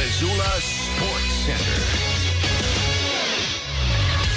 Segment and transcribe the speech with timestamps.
[0.00, 1.80] Missoula Sports Center.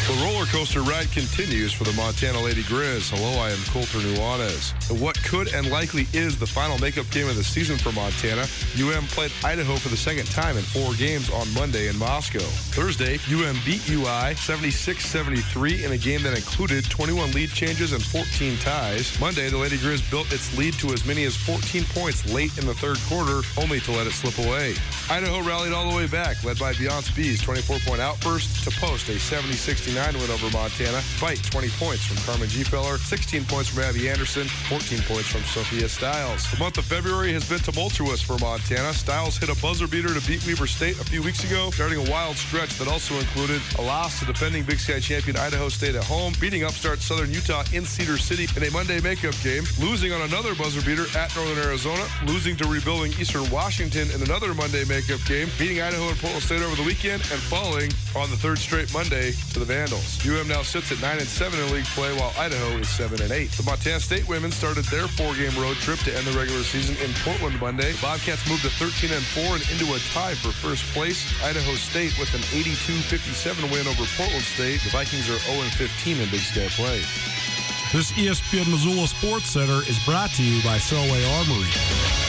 [0.08, 3.12] The roller coaster ride continues for the Montana Lady Grizz.
[3.16, 4.74] Hello, I am Colter Nuanez.
[5.00, 8.46] What could and likely is the final makeup game of the season for Montana.
[8.80, 12.40] UM played Idaho for the second time in four games on Monday in Moscow.
[12.74, 18.58] Thursday, UM beat UI 76-73 in a game that included 21 lead changes and 14
[18.58, 19.18] ties.
[19.20, 22.66] Monday, the Lady Grizz built its lead to as many as 14 points late in
[22.66, 24.76] the third quarter, only to let it slip away.
[25.10, 29.14] Idaho rallied all the way back, led by Beyonce Bea's 24-point outburst to post a
[29.14, 34.48] 70-69 win over Montana, fight 20 points from Carmen Gfeller, 16 points from Abby Anderson,
[34.68, 36.50] 14 points from Sophia Stiles.
[36.50, 38.94] The month of February has been tumultuous for Montana.
[38.94, 42.12] Stiles hit a buzzer beater to beat Weber State a few weeks ago, starting a
[42.12, 46.04] wild stretch that also included a loss to defending Big Sky champion Idaho State at
[46.04, 50.22] home, beating upstart Southern Utah in Cedar City in a Monday makeup game, losing on
[50.22, 55.24] another buzzer beater at Northern Arizona, losing to rebuilding Eastern Washington in another Monday makeup
[55.26, 58.92] game, beating Idaho and Portland State over the weekend, and falling on the third straight
[58.94, 60.23] Monday to the Vandals.
[60.24, 63.32] UM now sits at 9 and 7 in league play, while Idaho is 7 and
[63.32, 63.52] 8.
[63.52, 67.14] The Montana State women started their four-game road trip to end the regular season in
[67.28, 67.92] Portland Monday.
[68.02, 71.28] Bobcats moved to 13 and 4 and into a tie for first place.
[71.44, 74.80] Idaho State with an 82-57 win over Portland State.
[74.88, 77.04] The Vikings are 0 and 15 in Big Sky play.
[77.92, 82.23] This ESPN Missoula Sports Center is brought to you by Selway Armory.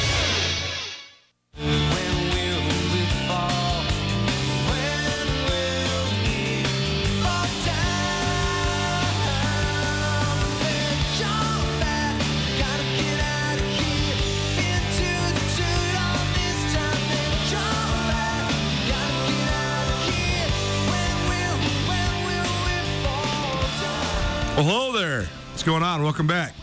[25.94, 26.02] On?
[26.02, 26.54] Welcome back.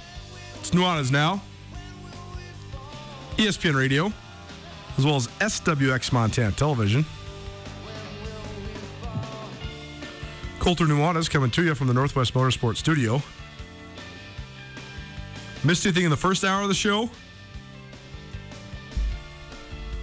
[0.60, 1.42] It's Nuanez now.
[3.38, 4.12] ESPN Radio,
[4.98, 7.06] as well as SWX Montana Television.
[10.60, 13.22] Colter Nuanez coming to you from the Northwest Motorsports Studio.
[15.64, 17.10] Missed anything in the first hour of the show?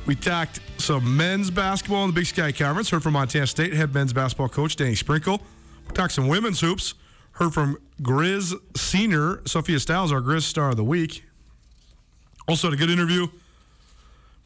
[0.07, 2.89] We talked some men's basketball in the Big Sky Conference.
[2.89, 5.43] Heard from Montana State head men's basketball coach Danny Sprinkle.
[5.87, 6.95] We talked some women's hoops.
[7.39, 11.23] Heard from Grizz senior Sophia Stiles, our Grizz star of the week.
[12.49, 13.29] Also had a good interview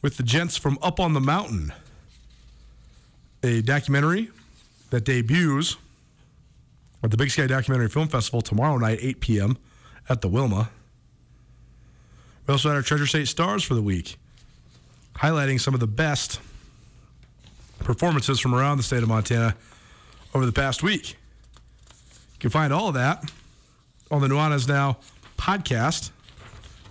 [0.03, 1.73] with the gents from Up on the Mountain,
[3.41, 4.29] a documentary
[4.91, 5.75] that debuts
[7.01, 9.57] at the Big Sky Documentary Film Festival tomorrow night, 8 p.m.
[10.07, 10.69] at the Wilma.
[12.45, 14.17] We also had our Treasure State Stars for the week,
[15.15, 16.39] highlighting some of the best
[17.79, 19.55] performances from around the state of Montana
[20.35, 21.17] over the past week.
[22.43, 23.31] You can find all of that
[24.11, 24.97] on the Nuanez Now
[25.37, 26.11] podcast,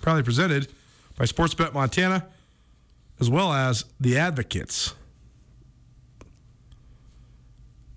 [0.00, 0.72] proudly presented
[1.18, 2.26] by Sportsbet Montana,
[3.20, 4.94] as well as the Advocates.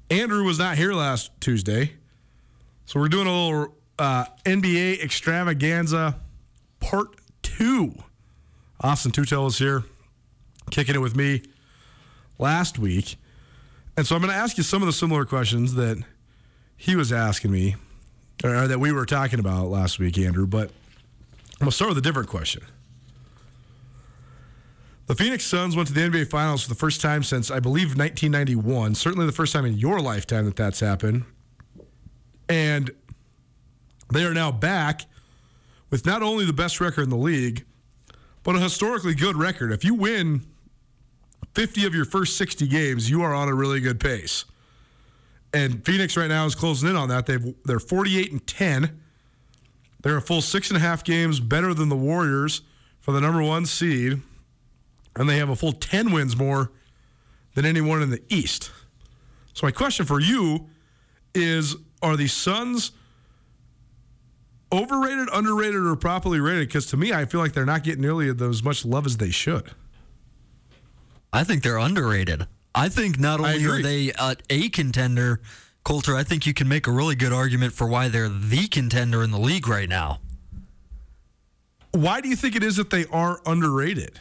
[0.10, 1.94] Andrew was not here last Tuesday,
[2.84, 6.20] so we're doing a little uh, NBA extravaganza
[6.82, 7.08] part
[7.42, 7.94] two.
[8.82, 9.86] Austin Tutel is here,
[10.72, 11.42] kicking it with me
[12.38, 13.16] last week.
[13.96, 16.04] And so I'm going to ask you some of the similar questions that
[16.78, 17.76] he was asking me,
[18.44, 20.48] or that we were talking about last week, Andrew.
[20.48, 20.70] But
[21.54, 22.64] I'm going to start with a different question.
[25.08, 27.90] The Phoenix Suns went to the NBA Finals for the first time since, I believe,
[27.98, 28.96] 1991.
[28.96, 31.26] Certainly the first time in your lifetime that that's happened.
[32.50, 32.90] And
[34.12, 35.02] they are now back
[35.92, 37.66] with not only the best record in the league,
[38.44, 39.72] but a historically good record.
[39.72, 40.42] If you win
[41.54, 44.46] 50 of your first 60 games, you are on a really good pace.
[45.56, 47.28] And Phoenix right now is closing in on that.
[47.28, 49.00] They've they're 48 and 10.
[50.02, 52.62] They're a full six and a half games better than the Warriors
[53.00, 54.22] for the number one seed,
[55.16, 56.74] and they have a full 10 wins more
[57.54, 58.70] than anyone in the East.
[59.54, 60.68] So my question for you
[61.34, 62.92] is: Are the Suns
[64.74, 66.68] overrated, underrated, or properly rated?
[66.68, 69.32] Because to me, I feel like they're not getting nearly as much love as they
[69.32, 69.72] should.
[71.32, 72.46] I think they're underrated.
[72.76, 75.40] I think not only are they uh, a contender,
[75.84, 79.24] Colter, I think you can make a really good argument for why they're the contender
[79.24, 80.20] in the league right now.
[81.92, 84.20] Why do you think it is that they are underrated?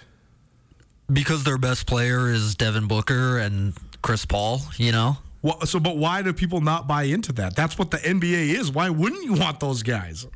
[1.13, 5.19] Because their best player is Devin Booker and Chris Paul, you know?
[5.43, 7.57] Well, so, but why do people not buy into that?
[7.57, 8.71] That's what the NBA is.
[8.71, 10.27] Why wouldn't you want those guys?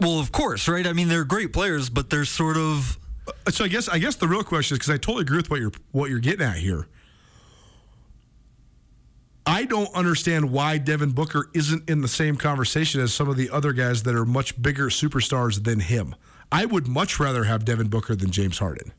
[0.00, 0.86] Well, of course, right?
[0.86, 2.98] I mean, they're great players, but they're sort of
[3.50, 5.60] So I guess I guess the real question is because I totally agree with what
[5.60, 6.88] you're what you're getting at here.
[9.44, 13.50] I don't understand why Devin Booker isn't in the same conversation as some of the
[13.50, 16.14] other guys that are much bigger superstars than him.
[16.52, 18.92] I would much rather have Devin Booker than James Harden.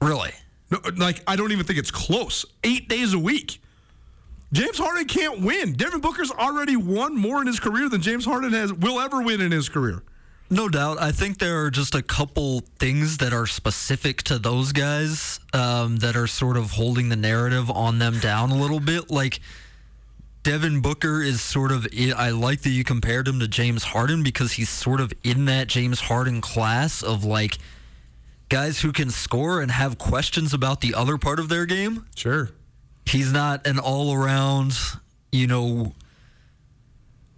[0.00, 0.30] really.
[0.70, 2.46] No, like I don't even think it's close.
[2.64, 3.60] Eight days a week.
[4.54, 5.74] James Harden can't win.
[5.74, 9.42] Devin Booker's already won more in his career than James Harden has will ever win
[9.42, 10.02] in his career.
[10.52, 11.00] No doubt.
[11.00, 15.96] I think there are just a couple things that are specific to those guys um,
[16.00, 19.10] that are sort of holding the narrative on them down a little bit.
[19.10, 19.40] Like
[20.42, 21.86] Devin Booker is sort of.
[22.16, 25.68] I like that you compared him to James Harden because he's sort of in that
[25.68, 27.56] James Harden class of like
[28.50, 32.50] guys who can score and have questions about the other part of their game Sure.
[33.06, 34.76] he's not an all around,
[35.30, 35.94] you know,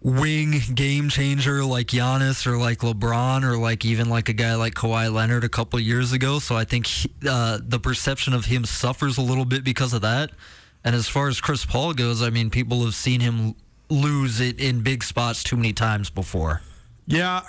[0.05, 4.75] wing game changer like Giannis or like LeBron or like even like a guy like
[4.75, 6.39] Kawhi Leonard a couple years ago.
[6.39, 10.03] So I think he, uh, the perception of him suffers a little bit because of
[10.03, 10.31] that.
[10.85, 13.55] And as far as Chris Paul goes, I mean, people have seen him
[13.89, 16.61] lose it in big spots too many times before.
[17.07, 17.41] Yeah.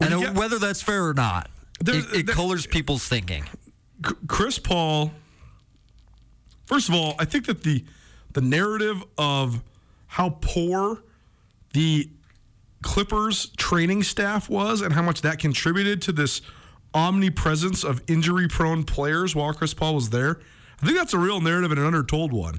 [0.00, 1.50] And whether that's fair or not,
[1.84, 3.44] There- it, it there- colors people's thinking.
[4.26, 5.12] Chris Paul.
[6.64, 7.84] First of all, I think that the
[8.32, 9.62] the narrative of
[10.06, 11.02] how poor
[11.78, 12.10] the
[12.82, 16.42] Clippers training staff was and how much that contributed to this
[16.92, 20.40] omnipresence of injury prone players while Chris Paul was there.
[20.82, 22.58] I think that's a real narrative and an undertold one.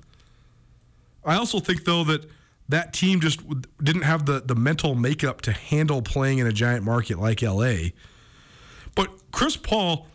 [1.26, 2.30] I also think though that
[2.70, 3.42] that team just
[3.84, 7.90] didn't have the the mental makeup to handle playing in a giant market like LA.
[8.96, 10.08] But Chris Paul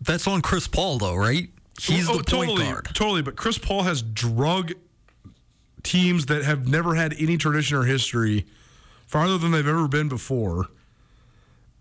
[0.00, 1.48] That's on Chris Paul, though, right?
[1.80, 2.84] He's Oh, the point totally, guard.
[2.94, 4.72] Totally, but Chris Paul has drug
[5.86, 8.44] teams that have never had any tradition or history
[9.06, 10.66] farther than they've ever been before.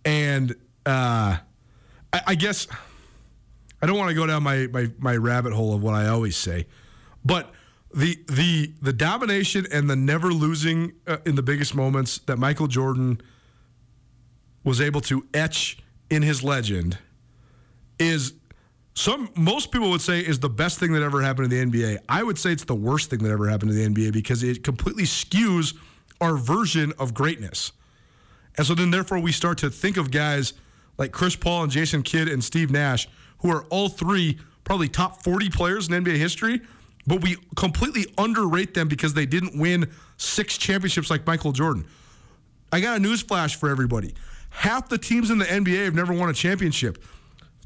[0.05, 0.51] And
[0.85, 1.38] uh,
[2.13, 2.67] I, I guess
[3.81, 6.38] I don't want to go down my, my my rabbit hole of what I always
[6.38, 6.67] say,
[7.24, 7.51] but
[7.93, 12.67] the the the domination and the never losing uh, in the biggest moments that Michael
[12.67, 13.19] Jordan
[14.63, 17.00] was able to etch in his legend
[17.97, 18.33] is
[18.95, 21.99] some most people would say is the best thing that ever happened to the NBA.
[22.07, 24.63] I would say it's the worst thing that ever happened to the NBA because it
[24.63, 25.75] completely skews
[26.21, 27.73] our version of greatness.
[28.57, 30.53] And so then therefore we start to think of guys
[30.97, 33.07] like Chris Paul and Jason Kidd and Steve Nash
[33.39, 36.61] who are all three probably top 40 players in NBA history,
[37.05, 41.85] but we completely underrate them because they didn't win six championships like Michael Jordan.
[42.71, 44.15] I got a news flash for everybody.
[44.49, 47.03] Half the teams in the NBA have never won a championship.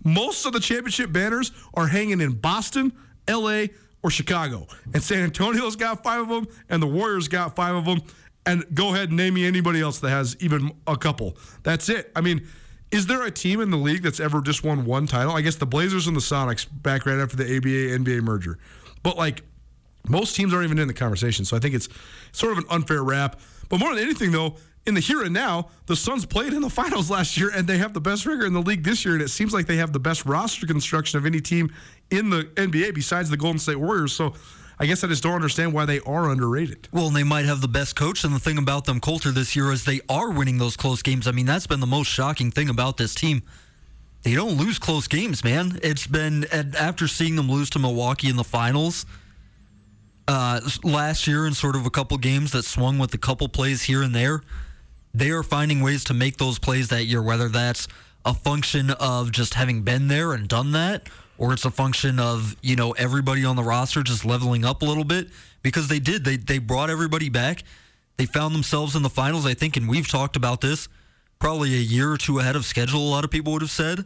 [0.04, 2.94] Most of the championship banners are hanging in Boston,
[3.30, 3.66] LA,
[4.04, 4.68] or Chicago.
[4.94, 8.02] And San Antonio's got five of them, and the Warriors got five of them.
[8.46, 11.38] And go ahead and name me anybody else that has even a couple.
[11.64, 12.12] That's it.
[12.16, 12.48] I mean,
[12.90, 15.34] is there a team in the league that's ever just won one title?
[15.34, 18.58] I guess the Blazers and the Sonics back right after the ABA NBA merger.
[19.04, 19.44] But like
[20.08, 21.46] most teams aren't even in the conversation.
[21.46, 21.90] So I think it's
[22.32, 23.40] sort of an unfair rap.
[23.68, 26.70] But more than anything, though, in the here and now, the Suns played in the
[26.70, 29.14] finals last year and they have the best record in the league this year.
[29.14, 31.72] And it seems like they have the best roster construction of any team
[32.10, 34.14] in the NBA besides the Golden State Warriors.
[34.14, 34.34] So
[34.80, 36.88] I guess I just don't understand why they are underrated.
[36.92, 38.24] Well, and they might have the best coach.
[38.24, 41.28] And the thing about them, Colter, this year is they are winning those close games.
[41.28, 43.44] I mean, that's been the most shocking thing about this team.
[44.24, 45.80] They don't lose close games, man.
[45.82, 49.06] It's been after seeing them lose to Milwaukee in the finals
[50.30, 53.84] uh, last year in sort of a couple games that swung with a couple plays
[53.84, 54.42] here and there.
[55.14, 57.88] They are finding ways to make those plays that year, whether that's
[58.26, 62.56] a function of just having been there and done that, or it's a function of
[62.62, 65.30] you know everybody on the roster just leveling up a little bit
[65.62, 66.26] because they did.
[66.26, 67.64] They they brought everybody back.
[68.18, 70.90] They found themselves in the finals, I think, and we've talked about this
[71.40, 73.00] probably a year or two ahead of schedule.
[73.00, 74.06] A lot of people would have said.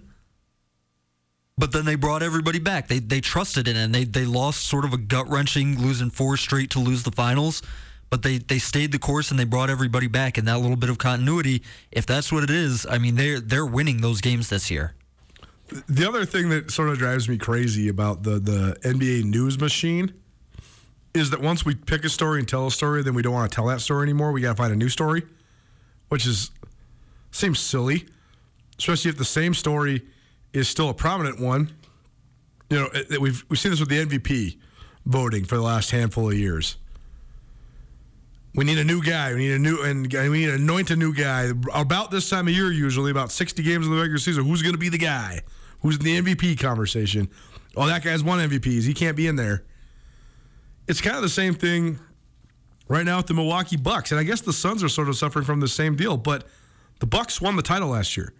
[1.58, 2.88] But then they brought everybody back.
[2.88, 6.10] They they trusted in it and they they lost sort of a gut wrenching losing
[6.10, 7.62] four straight to lose the finals.
[8.10, 10.90] But they, they stayed the course and they brought everybody back and that little bit
[10.90, 14.70] of continuity, if that's what it is, I mean they're they're winning those games this
[14.70, 14.94] year.
[15.88, 20.14] The other thing that sort of drives me crazy about the the NBA news machine
[21.14, 23.52] is that once we pick a story and tell a story, then we don't want
[23.52, 24.32] to tell that story anymore.
[24.32, 25.24] We got to find a new story,
[26.10, 26.52] which is
[27.32, 28.06] seems silly,
[28.78, 30.04] especially if the same story
[30.54, 31.74] is still a prominent one.
[32.70, 34.58] You know, we've we've seen this with the MVP
[35.06, 36.78] voting for the last handful of years.
[38.56, 39.34] We need a new guy.
[39.34, 41.52] We need a new and we need to anoint a new guy.
[41.74, 44.74] About this time of year, usually about sixty games in the regular season, who's going
[44.74, 45.42] to be the guy?
[45.82, 47.30] Who's in the MVP conversation?
[47.76, 48.84] Oh, that guy's won MVPs.
[48.84, 49.64] He can't be in there.
[50.88, 52.00] It's kind of the same thing
[52.88, 55.46] right now with the Milwaukee Bucks, and I guess the Suns are sort of suffering
[55.46, 56.18] from the same deal.
[56.18, 56.46] But
[57.00, 58.34] the Bucks won the title last year.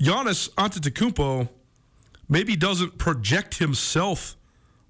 [0.00, 1.48] Giannis Antetokounmpo
[2.28, 4.36] maybe doesn't project himself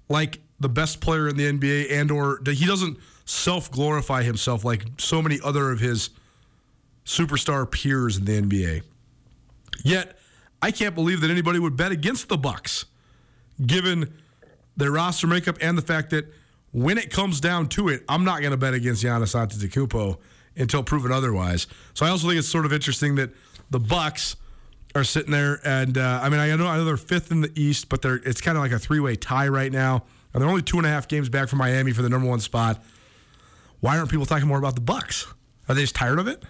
[0.09, 5.21] like the best player in the NBA and or he doesn't self-glorify himself like so
[5.21, 6.09] many other of his
[7.05, 8.81] superstar peers in the NBA.
[9.83, 10.17] Yet,
[10.61, 12.85] I can't believe that anybody would bet against the Bucks
[13.65, 14.13] given
[14.75, 16.25] their roster makeup and the fact that
[16.71, 20.17] when it comes down to it, I'm not going to bet against Giannis Antetokounmpo
[20.57, 21.67] until proven otherwise.
[21.93, 23.31] So I also think it's sort of interesting that
[23.69, 24.35] the Bucks–
[24.95, 27.51] are sitting there, and uh, I mean, I know, I know they're fifth in the
[27.55, 30.49] East, but they're it's kind of like a three way tie right now, and they're
[30.49, 32.83] only two and a half games back from Miami for the number one spot.
[33.79, 35.27] Why aren't people talking more about the Bucks?
[35.67, 36.43] Are they just tired of it?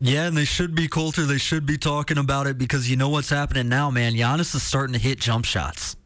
[0.00, 1.22] Yeah, and they should be, Colter.
[1.22, 4.14] They should be talking about it because you know what's happening now, man.
[4.14, 5.96] Giannis is starting to hit jump shots.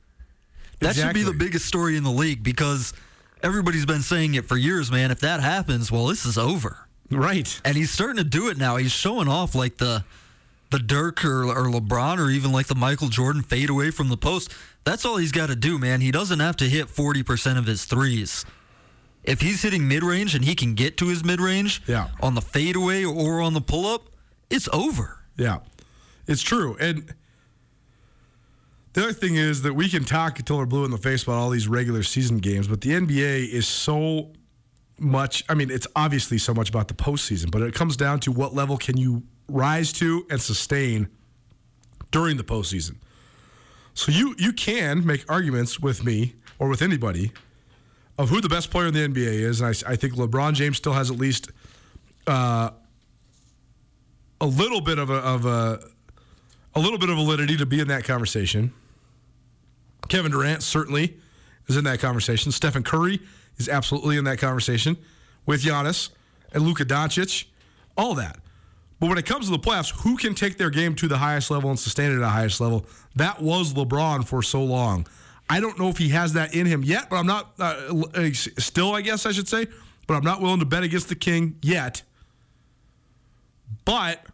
[0.81, 1.23] That exactly.
[1.23, 2.93] should be the biggest story in the league because
[3.43, 5.11] everybody's been saying it for years, man.
[5.11, 6.89] If that happens, well, this is over.
[7.11, 7.61] Right.
[7.65, 8.77] And he's starting to do it now.
[8.77, 10.05] He's showing off like the
[10.71, 14.19] the Dirk or, or LeBron or even like the Michael Jordan fade away from the
[14.19, 14.53] post.
[14.89, 16.01] That's all he's got to do, man.
[16.01, 18.47] He doesn't have to hit 40% of his threes.
[19.23, 22.09] If he's hitting mid range and he can get to his mid range yeah.
[22.23, 24.09] on the fadeaway or on the pull up,
[24.49, 25.19] it's over.
[25.37, 25.59] Yeah,
[26.27, 26.75] it's true.
[26.81, 27.15] And
[28.95, 31.35] the other thing is that we can talk until we're blue in the face about
[31.35, 34.33] all these regular season games, but the NBA is so
[34.99, 35.45] much.
[35.51, 38.55] I mean, it's obviously so much about the postseason, but it comes down to what
[38.55, 41.11] level can you rise to and sustain
[42.11, 42.97] during the postseason.
[43.99, 47.33] So you you can make arguments with me or with anybody
[48.17, 50.77] of who the best player in the NBA is, and I, I think LeBron James
[50.77, 51.51] still has at least
[52.29, 52.71] uh,
[54.41, 55.81] a little bit of a, of a
[56.77, 58.73] a little bit of validity to be in that conversation.
[60.09, 61.17] Kevin Durant certainly
[61.67, 62.53] is in that conversation.
[62.53, 63.19] Stephen Curry
[63.57, 64.97] is absolutely in that conversation
[65.45, 66.11] with Giannis
[66.53, 67.47] and Luka Doncic,
[67.97, 68.39] all that.
[69.01, 71.51] But when it comes to the playoffs, who can take their game to the highest
[71.51, 72.85] level and sustain it at the highest level?
[73.15, 75.07] That was LeBron for so long.
[75.49, 78.31] I don't know if he has that in him yet, but I'm not, uh, uh,
[78.33, 79.67] still, I guess I should say,
[80.07, 82.03] but I'm not willing to bet against the King yet.
[83.85, 84.27] But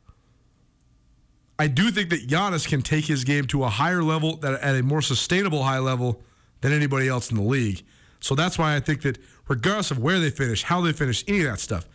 [1.59, 4.75] I do think that Giannis can take his game to a higher level, that at
[4.75, 6.21] a more sustainable high level
[6.63, 7.83] than anybody else in the league.
[8.21, 11.41] So that's why I think that regardless of where they finish, how they finish, any
[11.41, 11.87] of that stuff,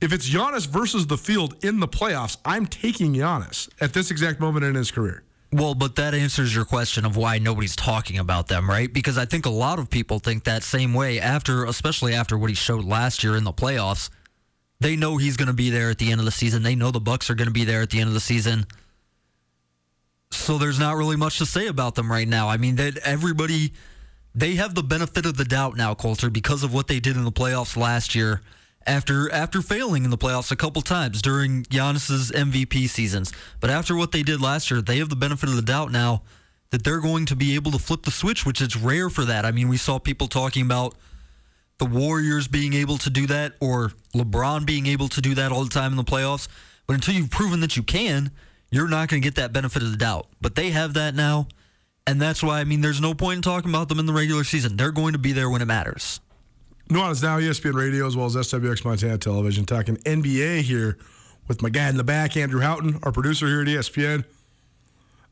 [0.00, 4.40] if it's Giannis versus the field in the playoffs, I'm taking Giannis at this exact
[4.40, 5.22] moment in his career.
[5.52, 8.92] Well, but that answers your question of why nobody's talking about them, right?
[8.92, 12.50] Because I think a lot of people think that same way after, especially after what
[12.50, 14.10] he showed last year in the playoffs.
[14.78, 16.62] They know he's going to be there at the end of the season.
[16.62, 18.64] They know the Bucks are going to be there at the end of the season.
[20.30, 22.48] So there's not really much to say about them right now.
[22.48, 23.72] I mean, that everybody
[24.34, 27.24] they have the benefit of the doubt now, Colter, because of what they did in
[27.24, 28.40] the playoffs last year.
[28.86, 33.94] After after failing in the playoffs a couple times during Giannis's MVP seasons, but after
[33.94, 36.22] what they did last year, they have the benefit of the doubt now
[36.70, 39.44] that they're going to be able to flip the switch, which is rare for that.
[39.44, 40.94] I mean, we saw people talking about
[41.78, 45.64] the Warriors being able to do that or LeBron being able to do that all
[45.64, 46.48] the time in the playoffs.
[46.86, 48.30] But until you've proven that you can,
[48.70, 50.28] you're not going to get that benefit of the doubt.
[50.40, 51.48] But they have that now.
[52.06, 54.44] And that's why, I mean, there's no point in talking about them in the regular
[54.44, 54.76] season.
[54.76, 56.20] They're going to be there when it matters.
[56.90, 60.98] Nuanez Now, ESPN Radio, as well as SWX Montana Television, talking NBA here
[61.46, 64.24] with my guy in the back, Andrew Houghton, our producer here at ESPN.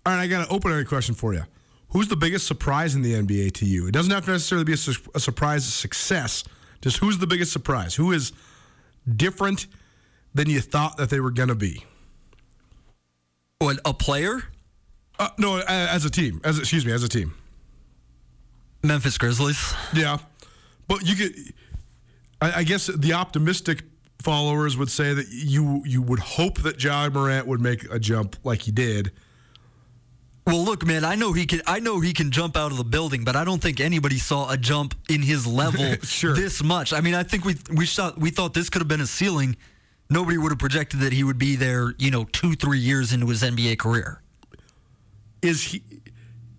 [0.07, 1.43] All right, I got an open ended question for you.
[1.89, 3.89] Who's the biggest surprise in the NBA to you?
[3.89, 6.45] It doesn't have to necessarily be a, su- a surprise success.
[6.81, 7.97] Just who's the biggest surprise?
[7.97, 8.31] Who is
[9.17, 9.67] different
[10.35, 11.85] than you thought that they were going to be?
[13.59, 14.45] What, a player?
[15.19, 16.41] Uh, no, as a team.
[16.45, 17.35] As excuse me, as a team.
[18.85, 19.75] Memphis Grizzlies.
[19.93, 20.19] Yeah,
[20.89, 21.33] but you get.
[22.41, 23.83] I, I guess the optimistic
[24.23, 28.37] followers would say that you you would hope that Ja Morant would make a jump
[28.45, 29.13] like he did.
[30.47, 31.61] Well, look, man, I know he can.
[31.67, 34.51] I know he can jump out of the building, but I don't think anybody saw
[34.51, 36.35] a jump in his level Sure.
[36.35, 36.93] this much.
[36.95, 39.57] I mean, I think we we thought we thought this could have been a ceiling.
[40.09, 43.27] Nobody would have projected that he would be there, you know, two three years into
[43.29, 44.23] his NBA career.
[45.43, 45.83] Is he?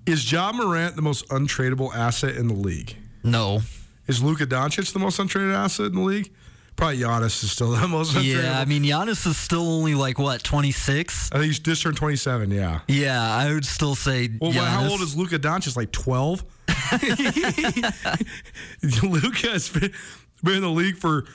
[0.05, 2.95] Is Ja Morant the most untradeable asset in the league?
[3.23, 3.61] No,
[4.09, 6.31] Is Luka Doncic the most untraded asset in the league?
[6.75, 10.43] Probably Giannis is still the most yeah, I mean, Giannis is still only like what
[10.43, 11.31] twenty six.
[11.31, 12.49] I think he's just turned 27.
[12.49, 12.79] Yeah.
[12.87, 14.29] Yeah, I would still say.
[14.41, 15.77] Well, how old is Luka Doncic?
[15.77, 16.43] Like 12.
[19.03, 19.93] Luka has been,
[20.43, 21.25] been in the league for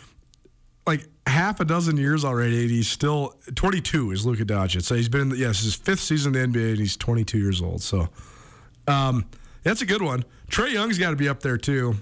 [0.84, 4.10] like half a dozen years already, and he's still 22.
[4.10, 4.82] Is Luka Doncic?
[4.82, 7.82] So he's been yes his fifth season in the NBA, and he's 22 years old.
[7.82, 8.08] So,
[8.88, 9.26] um,
[9.62, 10.24] that's a good one.
[10.50, 11.98] Trae Young's got to be up there too.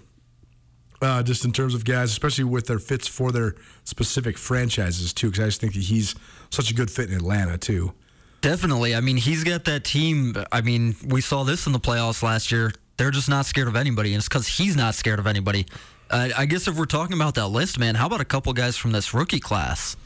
[1.02, 5.30] Uh, just in terms of guys, especially with their fits for their specific franchises too,
[5.30, 6.14] because I just think that he's
[6.50, 7.93] such a good fit in Atlanta too.
[8.41, 8.95] Definitely.
[8.95, 10.36] I mean, he's got that team.
[10.50, 12.73] I mean, we saw this in the playoffs last year.
[12.97, 15.67] They're just not scared of anybody, and it's because he's not scared of anybody.
[16.10, 18.76] Uh, I guess if we're talking about that list, man, how about a couple guys
[18.76, 19.97] from this rookie class?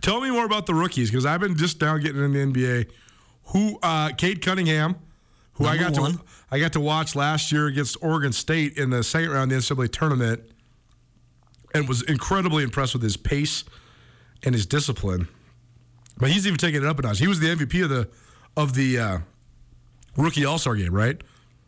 [0.00, 2.90] Tell me more about the rookies because I've been just now getting in the NBA.
[3.48, 4.96] Who, uh, Cade Cunningham,
[5.54, 6.14] who I got one.
[6.18, 9.66] to I got to watch last year against Oregon State in the second round of
[9.66, 10.42] the NCAA tournament,
[11.74, 13.64] and was incredibly impressed with his pace
[14.42, 15.28] and his discipline.
[16.18, 17.18] But he's even taking it up a notch.
[17.18, 18.08] He was the MVP of the
[18.56, 19.18] of the uh,
[20.16, 21.20] rookie All Star game, right?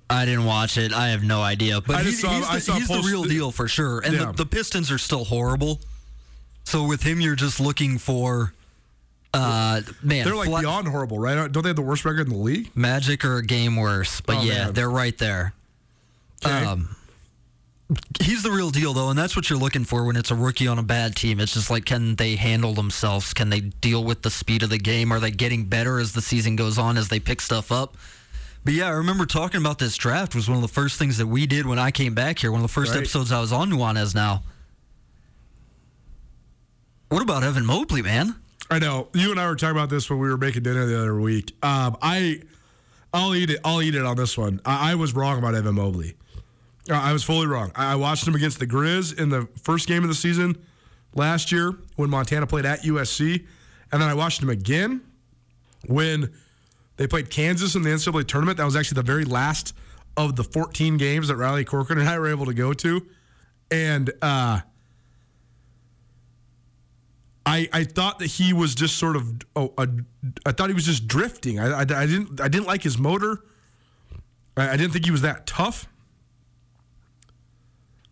[0.08, 0.92] I didn't watch it.
[0.92, 1.80] I have no idea.
[1.80, 3.98] But I he- saw- he's, the, he's the real deal for sure.
[4.00, 4.26] And Yeah.
[4.26, 5.80] the, the Pistons are still horrible.
[6.62, 8.52] So with him, you're just looking for,
[9.36, 11.50] uh, man, They're like beyond horrible, right?
[11.50, 12.70] Don't they have the worst record in the league?
[12.74, 14.20] Magic or a game worse.
[14.20, 14.72] But Oh, yeah, man.
[14.74, 15.52] they're right there.
[16.44, 16.64] Okay.
[16.64, 16.96] Um,
[18.20, 20.66] he's the real deal, though, and that's what you're looking for when it's a rookie
[20.66, 21.38] on a bad team.
[21.40, 23.32] It's just like, can they handle themselves?
[23.32, 25.12] Can they deal with the speed of the game?
[25.12, 27.96] Are they getting better as the season goes on as they pick stuff up?
[28.64, 31.28] But yeah, I remember talking about this draft was one of the first things that
[31.28, 32.50] we did when I came back here.
[32.50, 32.98] One of the first Right.
[32.98, 34.42] episodes I was on Nuanez now.
[37.08, 38.34] What about Evan Mobley, man?
[38.70, 39.08] I know.
[39.14, 41.54] You and I were talking about this when we were making dinner the other week.
[41.62, 42.42] Um, I,
[43.12, 43.60] I'll eat it.
[43.64, 44.60] I'll eat it on this one.
[44.64, 46.14] I, I was wrong about Evan Mobley.
[46.90, 47.70] Uh, I was fully wrong.
[47.76, 50.56] I, I watched him against the Grizz in the first game of the season
[51.14, 53.46] last year when Montana played at USC,
[53.92, 55.00] and then I watched him again
[55.86, 56.32] when
[56.96, 58.58] they played Kansas in the NCAA tournament.
[58.58, 59.74] That was actually the very last
[60.16, 63.06] of the 14 games that Riley Corcoran and I were able to go to,
[63.70, 64.10] and.
[64.22, 64.60] uh
[67.46, 69.88] I, I thought that he was just sort of oh, a,
[70.44, 71.60] I thought he was just drifting.
[71.60, 73.38] I, I, I didn't I didn't like his motor.
[74.56, 75.88] I, I didn't think he was that tough.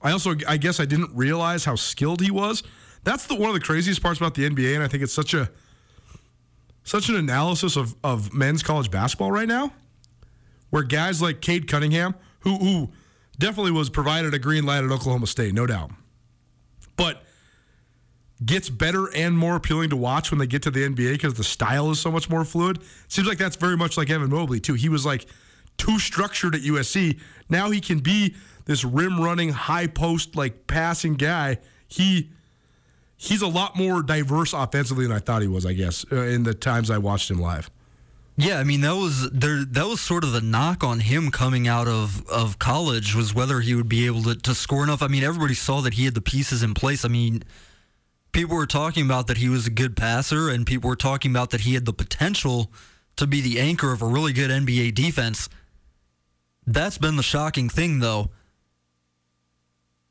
[0.00, 2.62] I also I guess I didn't realize how skilled he was.
[3.02, 5.34] That's the one of the craziest parts about the NBA, and I think it's such
[5.34, 5.50] a
[6.84, 9.72] such an analysis of, of men's college basketball right now,
[10.70, 12.92] where guys like Cade Cunningham, who who
[13.36, 15.90] definitely was provided a green light at Oklahoma State, no doubt,
[16.96, 17.23] but
[18.44, 21.44] gets better and more appealing to watch when they get to the NBA because the
[21.44, 22.80] style is so much more fluid.
[23.08, 24.74] Seems like that's very much like Evan Mobley too.
[24.74, 25.26] He was like
[25.76, 27.20] too structured at USC.
[27.48, 31.58] Now he can be this rim running, high post like passing guy.
[31.86, 32.30] He
[33.16, 35.64] he's a lot more diverse offensively than I thought he was.
[35.64, 37.70] I guess uh, in the times I watched him live.
[38.36, 39.64] Yeah, I mean that was there.
[39.64, 43.60] That was sort of the knock on him coming out of, of college was whether
[43.60, 45.02] he would be able to, to score enough.
[45.02, 47.04] I mean, everybody saw that he had the pieces in place.
[47.04, 47.44] I mean,
[48.34, 51.50] people were talking about that he was a good passer, and people were talking about
[51.50, 52.70] that he had the potential
[53.16, 55.48] to be the anchor of a really good NBA defense.
[56.66, 58.30] That's been the shocking thing, though.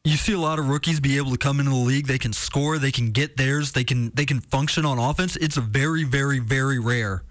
[0.04, 2.08] You see a lot of rookies be able to come into the league.
[2.08, 2.78] They can score.
[2.78, 3.72] They can get theirs.
[3.72, 5.38] They can they can function on offense.
[5.38, 7.24] It's very, very, very rare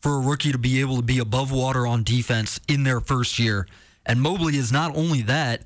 [0.00, 3.38] for a rookie to be able to be above water on defense in their first
[3.38, 3.66] year.
[4.06, 5.64] And Mobley is not only that,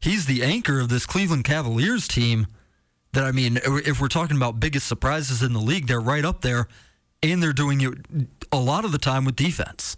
[0.00, 2.46] he's the anchor of this Cleveland Cavaliers team.
[3.18, 6.40] That I mean, if we're talking about biggest surprises in the league, they're right up
[6.40, 6.68] there,
[7.20, 9.96] and they're doing it a lot of the time with defense.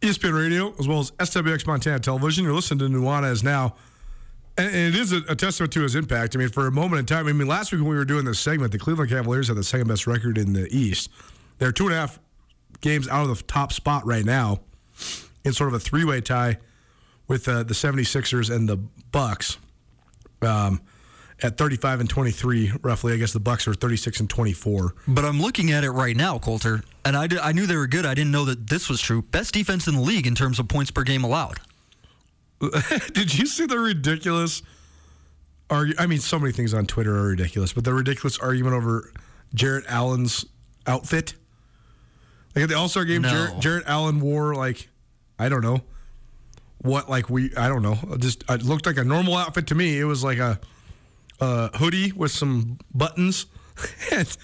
[0.00, 2.42] ESPN Radio, as well as SWX Montana Television.
[2.42, 3.76] You're listening to Nuanez now.
[4.56, 6.34] And it is a, testament to his impact.
[6.34, 8.24] I mean, for a moment in time, I mean, last week when we were doing
[8.24, 11.08] this segment, the Cleveland Cavaliers had the second best record in the East.
[11.58, 12.18] They're two and a half
[12.80, 14.58] games out of the top spot right now
[15.44, 16.58] in sort of a three way tie
[17.28, 18.78] with uh, the 76ers and the
[19.12, 19.56] Bucks.
[20.42, 20.80] Um,
[21.42, 25.40] at 35 and 23 roughly i guess the bucks are 36 and 24 but i'm
[25.40, 28.14] looking at it right now colter and I, did, I knew they were good i
[28.14, 30.90] didn't know that this was true best defense in the league in terms of points
[30.90, 31.58] per game allowed
[33.12, 34.62] Did you see the ridiculous
[35.70, 35.94] argue?
[35.96, 39.12] I mean, so many things on Twitter are ridiculous, but the ridiculous argument over
[39.54, 40.44] Jarrett Allen's
[40.84, 41.34] outfit.
[42.56, 43.28] Like at the All Star game, No.
[43.28, 44.88] Jarrett, Jarrett Allen wore like
[45.38, 45.82] I don't know
[46.78, 49.98] what like we I don't know just it looked like a normal outfit to me.
[50.00, 50.58] It was like a,
[51.40, 53.46] a hoodie with some buttons
[54.12, 54.36] and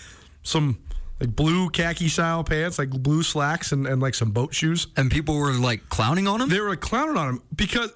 [0.42, 0.78] some
[1.20, 4.88] like blue khaki style pants, like blue slacks and, and like some boat shoes.
[4.96, 7.92] and people were like clowning on him They were like, clowning on him because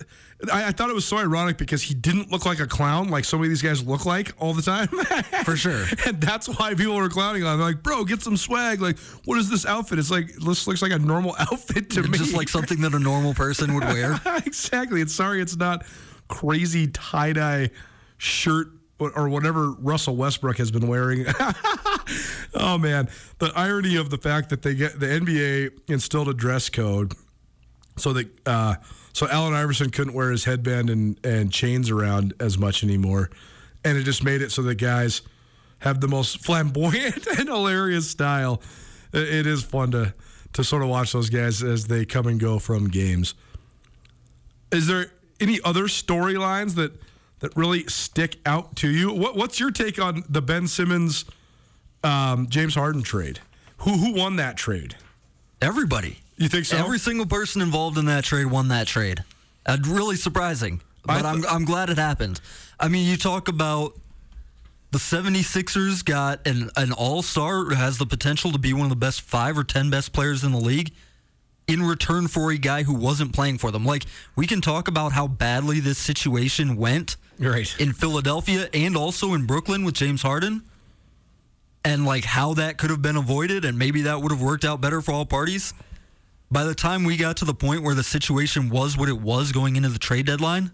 [0.53, 3.25] I, I thought it was so ironic because he didn't look like a clown like
[3.25, 4.87] so many of these guys look like all the time.
[5.45, 5.85] For sure.
[6.07, 7.61] and that's why people were clowning on him.
[7.61, 8.81] Like, bro, get some swag.
[8.81, 9.99] Like, what is this outfit?
[9.99, 12.19] It's like this looks like a normal outfit to me.
[12.19, 15.01] just like something that a normal person would wear exactly.
[15.01, 15.85] It's sorry, it's not
[16.29, 17.71] crazy tie dye
[18.17, 21.27] shirt or- whatever Russell Westbrook has been wearing.
[22.55, 23.09] oh man,
[23.39, 27.13] the irony of the fact that they get the NBA instilled a dress code
[27.97, 28.77] so that uh,
[29.13, 33.31] so Allen Iverson couldn't wear his headband and and chains around as much anymore,
[33.85, 35.23] and it just made it so that guys
[35.81, 38.63] have the most flamboyant and hilarious style.
[39.13, 40.15] It is fun to
[40.55, 43.35] to sort of watch those guys as they come and go from games.
[44.73, 46.93] Is there any other storylines that
[47.41, 49.13] that really stick out to you?
[49.13, 51.25] What, what's your take on the Ben Simmons
[52.05, 53.41] um, James Harden trade?
[53.79, 54.97] Who who won that trade?
[55.61, 56.77] everybody You think so?
[56.77, 59.25] Every single person involved in that trade won that trade.
[59.67, 62.41] Uh, really surprising, but I'm, I'm glad it happened.
[62.81, 63.95] I mean, you talk about
[64.93, 68.97] the 76ers got an, an all star has the potential to be one of the
[68.97, 70.93] best five or 10 best players in the league
[71.67, 73.85] in return for a guy who wasn't playing for them.
[73.85, 74.05] Like,
[74.37, 77.75] we can talk about how badly this situation went Right.
[77.81, 80.63] in Philadelphia and also in Brooklyn with James Harden
[81.85, 84.81] and like how that could have been avoided and maybe that would have worked out
[84.81, 85.73] better for all parties.
[86.51, 89.53] By the time we got to the point where the situation was what it was
[89.53, 90.71] going into the trade deadline,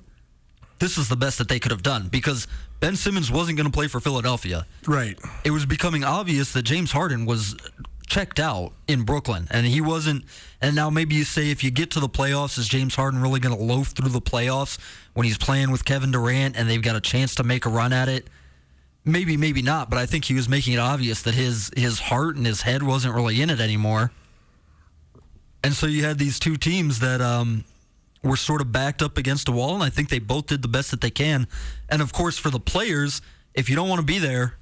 [0.78, 2.46] this was the best that they could have done because
[2.80, 4.66] Ben Simmons wasn't going to play for Philadelphia.
[4.86, 5.18] right.
[5.44, 7.56] It was becoming obvious that James Harden was
[8.06, 10.24] checked out in Brooklyn and he wasn't
[10.60, 13.40] and now maybe you say if you get to the playoffs is James Harden really
[13.40, 14.78] going to loaf through the playoffs
[15.14, 17.92] when he's playing with Kevin Durant and they've got a chance to make a run
[17.92, 18.28] at it?
[19.04, 22.36] Maybe maybe not but I think he was making it obvious that his his heart
[22.36, 24.12] and his head wasn't really in it anymore.
[25.62, 27.64] And so you had these two teams that um
[28.22, 30.68] were sort of backed up against a wall and I think they both did the
[30.68, 31.46] best that they can.
[31.88, 33.22] And of course for the players
[33.54, 34.56] if you don't want to be there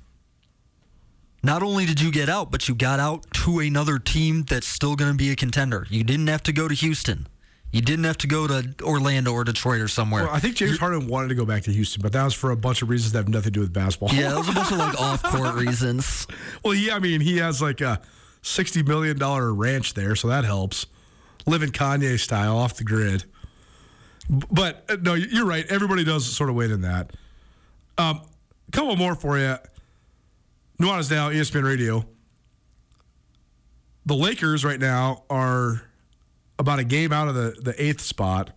[1.42, 4.94] not only did you get out, but you got out to another team that's still
[4.96, 5.86] going to be a contender.
[5.90, 7.26] You didn't have to go to Houston.
[7.72, 10.24] You didn't have to go to Orlando or Detroit or somewhere.
[10.24, 12.50] Well, I think James Harden wanted to go back to Houston, but that was for
[12.50, 14.10] a bunch of reasons that have nothing to do with basketball.
[14.10, 16.26] yeah, that was a bunch of like off court reasons.
[16.62, 18.02] well, yeah, I mean, he has like a
[18.42, 20.86] sixty million dollar ranch there, so that helps.
[21.46, 23.24] Living Kanye style, off the grid.
[24.28, 25.64] But uh, no, you're right.
[25.70, 27.10] Everybody does sort of win in that.
[27.96, 28.20] Um,
[28.68, 29.56] a couple more for you.
[30.82, 32.04] Nuanez now, ESPN Radio.
[34.04, 35.82] The Lakers right now are
[36.58, 38.50] about a game out of the, the eighth spot.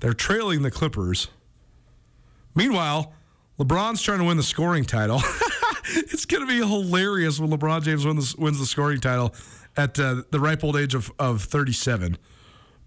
[0.00, 1.28] They're trailing the Clippers.
[2.56, 3.12] Meanwhile,
[3.60, 5.22] LeBron's trying to win the scoring title.
[5.94, 9.32] it's going to be hilarious when LeBron James wins the, wins the scoring title
[9.76, 12.18] at uh, the ripe old age of, of 37.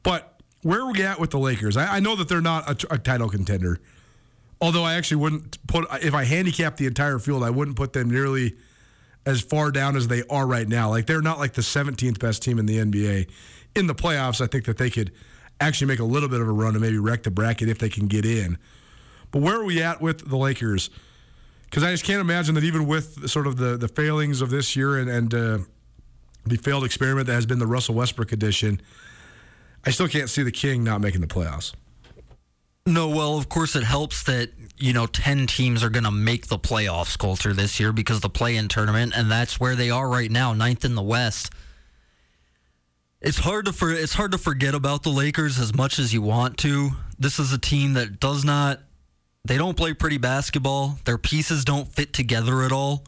[0.03, 1.77] But where are we at with the Lakers?
[1.77, 3.79] I, I know that they're not a title contender.
[4.59, 8.11] Although I actually wouldn't put, if I handicap the entire field, I wouldn't put them
[8.11, 8.57] nearly
[9.25, 10.89] as far down as they are right now.
[10.89, 13.29] Like they're not like the 17th best team in the NBA.
[13.75, 15.11] In the playoffs, I think that they could
[15.59, 17.89] actually make a little bit of a run and maybe wreck the bracket if they
[17.89, 18.57] can get in.
[19.29, 20.89] But where are we at with the Lakers?
[21.65, 24.75] Because I just can't imagine that even with sort of the, the failings of this
[24.75, 25.57] year and, and uh,
[26.45, 28.81] the failed experiment that has been the Russell Westbrook edition,
[29.85, 31.73] I still can't see the King not making the playoffs.
[32.85, 36.47] No, well, of course it helps that, you know, 10 teams are going to make
[36.47, 40.09] the playoffs, Colter, this year because the play in tournament, and that's where they are
[40.09, 41.51] right now, ninth in the West.
[43.21, 46.23] It's hard to for, it's hard to forget about the Lakers as much as you
[46.23, 46.91] want to.
[47.19, 48.79] This is a team that does not
[49.43, 50.99] they don't play pretty basketball.
[51.05, 53.03] Their pieces don't fit together at all.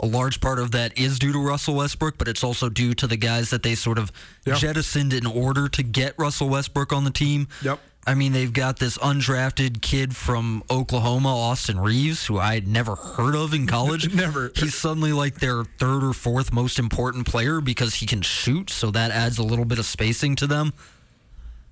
[0.00, 3.06] A large part of that is due to Russell Westbrook, but it's also due to
[3.06, 4.10] the guys that they sort of
[4.46, 4.58] Yep.
[4.58, 7.48] jettisoned in order to get Russell Westbrook on the team.
[7.62, 7.80] Yep.
[8.04, 12.96] I mean, they've got this undrafted kid from Oklahoma, Austin Reaves, who I had never
[12.96, 14.12] heard of in college.
[14.14, 14.50] Never.
[14.56, 18.90] He's suddenly like their third or fourth most important player because he can shoot, so
[18.90, 20.72] that adds a little bit of spacing to them.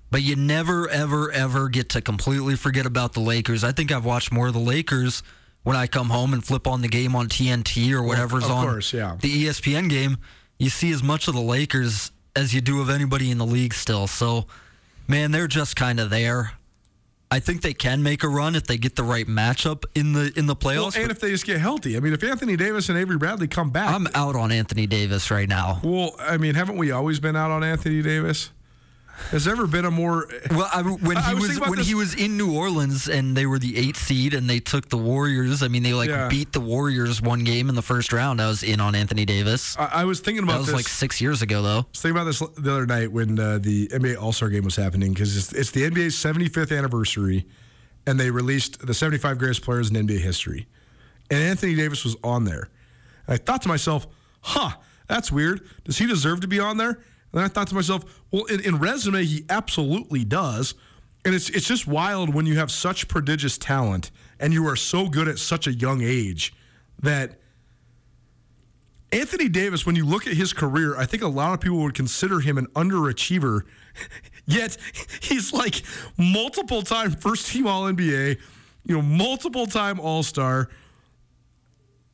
[0.09, 3.63] But you never, ever, ever get to completely forget about the Lakers.
[3.63, 5.23] I think I've watched more of the Lakers
[5.63, 8.67] when I come home and flip on the game on TNT or whatever's of on
[8.67, 9.17] course, yeah.
[9.19, 10.17] the ESPN game.
[10.57, 13.73] You see as much of the Lakers as you do of anybody in the league
[13.73, 14.07] still.
[14.07, 14.45] So,
[15.07, 16.53] man, they're just kind of there.
[17.33, 20.33] I think they can make a run if they get the right matchup in the
[20.35, 20.75] in the playoffs.
[20.75, 21.01] Well, playoffs.
[21.01, 21.95] and if they just get healthy.
[21.95, 25.31] I mean, if Anthony Davis and Avery Bradley come back, I'm out on Anthony Davis
[25.31, 25.79] right now.
[25.81, 28.51] well, I mean, haven't we always been out on Anthony Davis?
[29.29, 31.87] Has there ever been a more Well, I, when I he was was, when this-
[31.87, 34.97] he was in New Orleans and they were the eighth seed and they took the
[34.97, 35.63] Warriors.
[35.63, 36.27] I mean, they like Yeah.
[36.27, 38.41] beat the Warriors one game in the first round.
[38.41, 39.77] I was in on Anthony Davis.
[39.77, 40.75] I, I was thinking about That was this.
[40.75, 41.79] like six years ago, though.
[41.79, 44.65] I was thinking about this the other night when uh, the NBA All Star Game
[44.65, 47.45] was happening because it's, it's the NBA's 75th anniversary,
[48.05, 50.67] and they released the 75 greatest players in NBA history,
[51.29, 52.69] and Anthony Davis was on there.
[53.27, 54.07] And I thought to myself,
[54.41, 54.71] "Huh,
[55.07, 55.61] that's weird.
[55.85, 56.99] Does he deserve to be on there?"
[57.33, 60.75] And I thought to myself, "Well, in, in resume, he absolutely does."
[61.23, 65.07] And it's it's just wild when you have such prodigious talent and you are so
[65.07, 66.53] good at such a young age
[67.01, 67.39] that
[69.11, 71.93] Anthony Davis, when you look at his career, I think a lot of people would
[71.93, 73.63] consider him an underachiever.
[74.45, 74.77] Yet
[75.21, 75.83] he's like
[76.17, 78.39] multiple time first team All NBA,
[78.85, 80.69] you know, multiple time All Star.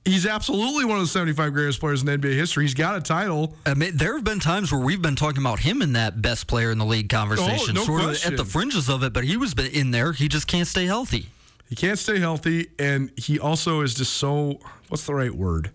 [0.08, 2.64] He's absolutely one of the 75 greatest players in NBA history.
[2.64, 3.54] He's got a title.
[3.66, 6.48] I mean, there have been times where we've been talking about him in that best
[6.48, 8.34] player in the league conversation, Oh, no sort question.
[8.34, 9.12] of at the fringes of it.
[9.12, 10.14] But he was in there.
[10.14, 11.28] He just can't stay healthy.
[11.70, 15.72] He can't stay healthy, and he also is just so what's the right word?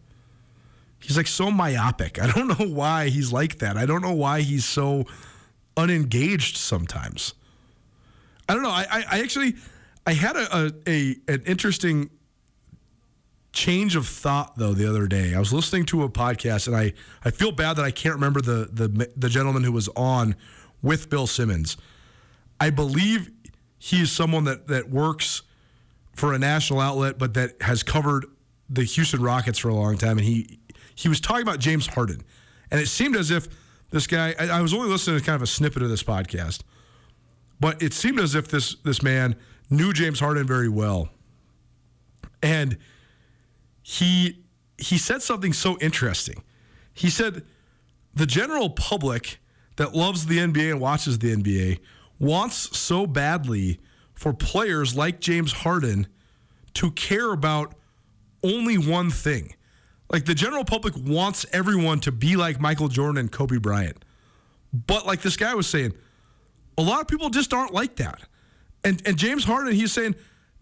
[1.00, 2.18] He's like so myopic.
[2.22, 3.76] I don't know why he's like that.
[3.76, 5.04] I don't know why he's so
[5.76, 7.34] unengaged sometimes.
[8.48, 8.70] I don't know.
[8.70, 9.56] I, I, I actually
[10.06, 12.08] I had a, a, a an interesting
[13.52, 15.34] change of thought though the other day.
[15.34, 16.92] I was listening to a podcast and I,
[17.24, 20.36] I feel bad that I can't remember the, the the gentleman who was on
[20.82, 21.76] with Bill Simmons.
[22.60, 23.30] I believe
[23.78, 25.42] he is someone that that works
[26.14, 28.26] for a national outlet, but that has covered
[28.68, 30.18] the Houston Rockets for a long time.
[30.18, 30.58] And he
[30.94, 32.22] he was talking about James Harden,
[32.70, 33.48] and it seemed as if
[33.90, 34.34] this guy.
[34.38, 36.62] I, I was only listening to kind of a snippet of this podcast,
[37.60, 39.36] but it seemed as if this this man
[39.68, 41.08] knew James Harden very well,
[42.42, 42.78] and
[43.82, 44.44] he
[44.78, 46.42] he said something so interesting.
[46.92, 47.44] He said
[48.14, 49.38] the general public
[49.76, 51.80] that loves the NBA and watches the NBA
[52.18, 53.80] wants so badly
[54.14, 56.06] for players like James Harden
[56.74, 57.74] to care about
[58.42, 59.54] only one thing.
[60.10, 64.04] Like the general public wants everyone to be like Michael Jordan and Kobe Bryant.
[64.72, 65.94] But like this guy was saying,
[66.78, 68.20] a lot of people just aren't like that.
[68.84, 70.14] And and James Harden, he's saying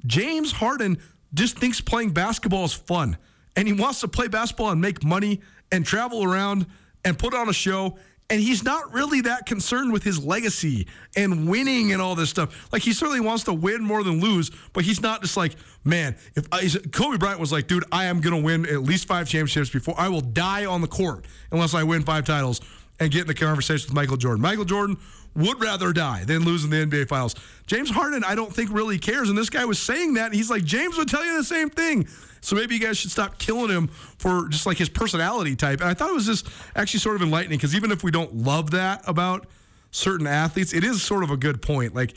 [0.06, 0.98] James Harden
[1.34, 3.16] just thinks playing basketball is fun.
[3.56, 5.40] And he wants to play basketball and make money
[5.72, 6.66] and travel around
[7.04, 7.98] and put on a show.
[8.28, 12.72] And he's not really that concerned with his legacy and winning and all this stuff.
[12.72, 16.16] Like he certainly wants to win more than lose, but he's not just like, man,
[16.36, 19.28] if I, Kobe Bryant was like, dude, I am going to win at least five
[19.28, 22.60] championships before I will die on the court unless I win five titles
[23.00, 24.42] and get in the conversation with Michael Jordan.
[24.42, 24.98] Michael Jordan
[25.34, 27.34] would rather die than lose in the NBA Finals.
[27.66, 29.30] James Harden, I don't think really cares.
[29.30, 30.26] And this guy was saying that.
[30.26, 32.06] And he's like, James would tell you the same thing.
[32.42, 35.80] So maybe you guys should stop killing him for just like his personality type.
[35.80, 38.34] And I thought it was just actually sort of enlightening because even if we don't
[38.34, 39.46] love that about
[39.90, 41.94] certain athletes, it is sort of a good point.
[41.94, 42.14] Like,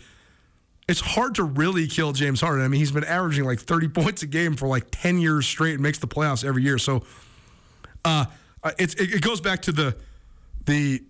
[0.87, 2.63] it's hard to really kill James Harden.
[2.63, 5.75] I mean, he's been averaging like 30 points a game for like 10 years straight
[5.75, 6.77] and makes the playoffs every year.
[6.77, 7.03] So,
[8.03, 8.25] uh,
[8.77, 9.95] it, it goes back to the
[10.65, 11.03] the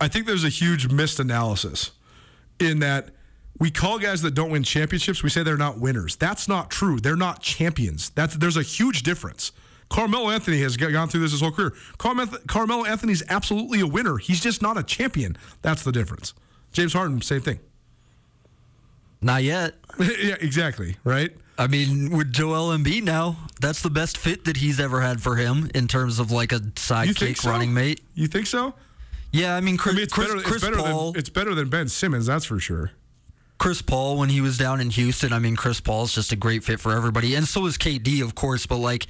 [0.00, 1.92] I think there's a huge missed analysis
[2.58, 3.10] in that
[3.58, 6.16] we call guys that don't win championships, we say they're not winners.
[6.16, 6.98] That's not true.
[7.00, 8.10] They're not champions.
[8.10, 9.52] That's there's a huge difference.
[9.88, 11.72] Carmelo Anthony has gone through this his whole career.
[11.96, 14.18] Carmelo, Carmelo Anthony's absolutely a winner.
[14.18, 15.36] He's just not a champion.
[15.62, 16.34] That's the difference.
[16.72, 17.60] James Harden, same thing.
[19.22, 19.74] Not yet.
[19.98, 20.96] yeah, exactly.
[21.04, 21.32] Right.
[21.58, 25.36] I mean, with Joel Embiid now, that's the best fit that he's ever had for
[25.36, 27.50] him in terms of like a sidekick so?
[27.50, 28.02] running mate.
[28.14, 28.74] You think so?
[29.32, 30.40] Yeah, I mean, Chris, I mean, it's Chris, better.
[30.42, 31.12] Chris it's better Paul.
[31.12, 32.26] than it's better than Ben Simmons.
[32.26, 32.92] That's for sure.
[33.58, 35.32] Chris Paul when he was down in Houston.
[35.32, 38.34] I mean, Chris Paul's just a great fit for everybody, and so is KD, of
[38.34, 38.66] course.
[38.66, 39.06] But like,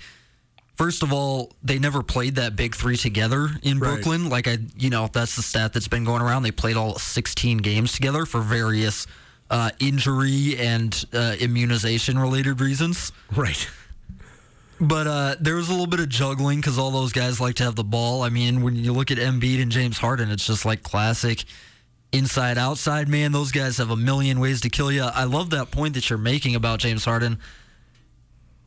[0.77, 3.95] first of all, they never played that big three together in Right.
[3.95, 4.29] Brooklyn.
[4.29, 6.45] Like I, you know, that's the stat that's been going around.
[6.45, 9.07] They played all 16 games together for various
[9.51, 13.13] uh, injury and uh, immunization related reasons.
[13.35, 13.69] Right.
[14.81, 17.65] But uh, there was a little bit of juggling because all those guys like to
[17.65, 18.23] have the ball.
[18.23, 21.45] I mean, when you look at Embiid and James Harden, it's just like classic
[22.13, 23.33] inside outside man.
[23.33, 25.03] Those guys have a million ways to kill you.
[25.03, 27.39] I love that point that you're making about James Harden.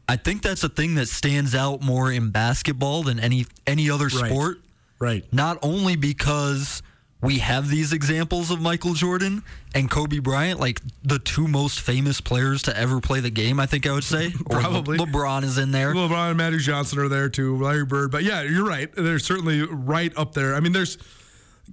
[0.07, 4.05] I think that's a thing that stands out more in basketball than any any other
[4.07, 4.31] Right.
[4.31, 4.61] sport.
[4.97, 5.31] Right.
[5.31, 6.81] Not only because
[7.21, 9.43] we have these examples of Michael Jordan
[9.75, 13.65] and Kobe Bryant, like the two most famous players to ever play the game, I
[13.65, 14.31] think I would say.
[14.49, 14.97] Probably.
[14.97, 15.93] Le- LeBron is in there.
[15.93, 17.57] LeBron and Matthew Johnson are there too.
[17.57, 18.11] Larry Bird.
[18.11, 18.89] But yeah, you're right.
[18.95, 20.55] They're certainly right up there.
[20.55, 20.97] I mean, there's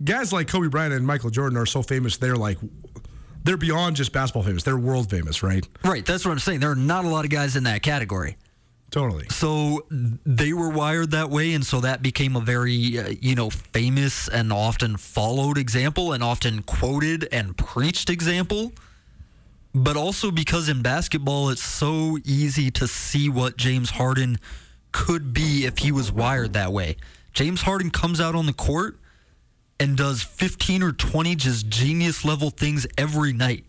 [0.03, 2.17] guys like Kobe Bryant and Michael Jordan are so famous.
[2.17, 2.59] They're like
[3.45, 4.65] they're beyond just basketball famous.
[4.65, 5.65] They're world famous, right?
[5.85, 6.59] Right, that's what I'm saying.
[6.59, 8.37] There are not a lot of guys in that category.
[8.91, 9.27] Totally.
[9.31, 13.51] So they were wired that way, and so that became a very, uh, you know,
[13.51, 18.73] famous and often followed example and often quoted and preached example.
[19.75, 24.39] But also because in basketball, it's so easy to see what James Harden
[24.93, 26.97] could be if he was wired that way.
[27.35, 28.99] James Harden comes out on the court
[29.79, 33.65] and does 15 or 20 just genius level things every night.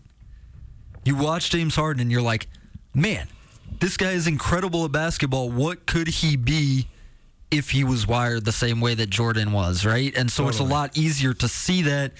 [1.04, 2.46] You watch James Harden and you're like,
[2.94, 3.28] man,
[3.80, 5.50] this guy is incredible at basketball.
[5.50, 6.88] What could he be
[7.50, 10.14] if he was wired the same way that Jordan was, right?
[10.16, 12.12] And so it's a lot easier to see that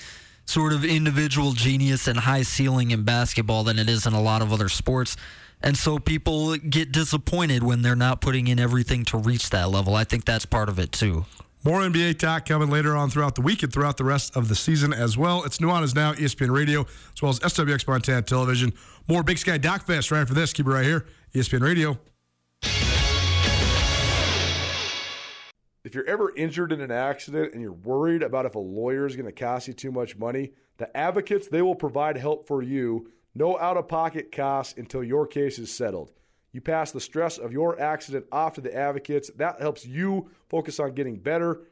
[0.47, 4.41] sort of individual genius and high ceiling in basketball than it is in a lot
[4.41, 5.17] of other sports.
[5.63, 9.95] And so people get disappointed when they're not putting in everything to reach that level.
[9.95, 11.27] I think that's part of it too.
[11.65, 14.55] More NBA talk coming later on throughout the week and throughout the rest of the
[14.55, 15.43] season as well.
[15.43, 18.73] It's Nuanez Now, ESPN Radio, as well as SWX Montana Television.
[19.09, 20.53] More Big Sky Doc Fest right after this.
[20.53, 21.99] Keep it right here, ESPN Radio.
[25.85, 29.15] If you're ever injured in an accident and you're worried about if a lawyer is
[29.15, 33.11] going to cost you too much money, the advocates, they will provide help for you.
[33.35, 36.13] No out of pocket costs until your case is settled.
[36.53, 39.31] You pass the stress of your accident off to the advocates.
[39.37, 41.63] That helps you focus on getting better.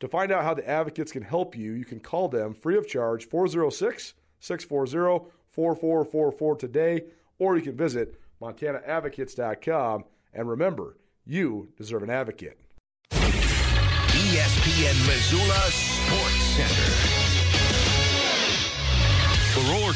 [0.00, 2.86] To find out how the advocates can help you, you can call them free of
[2.86, 7.04] charge 406 640 4444 today,
[7.38, 10.04] or you can visit montanaadvocates.com.
[10.32, 12.58] And remember, you deserve an advocate.
[14.18, 16.92] ESPN Missoula Sports Center.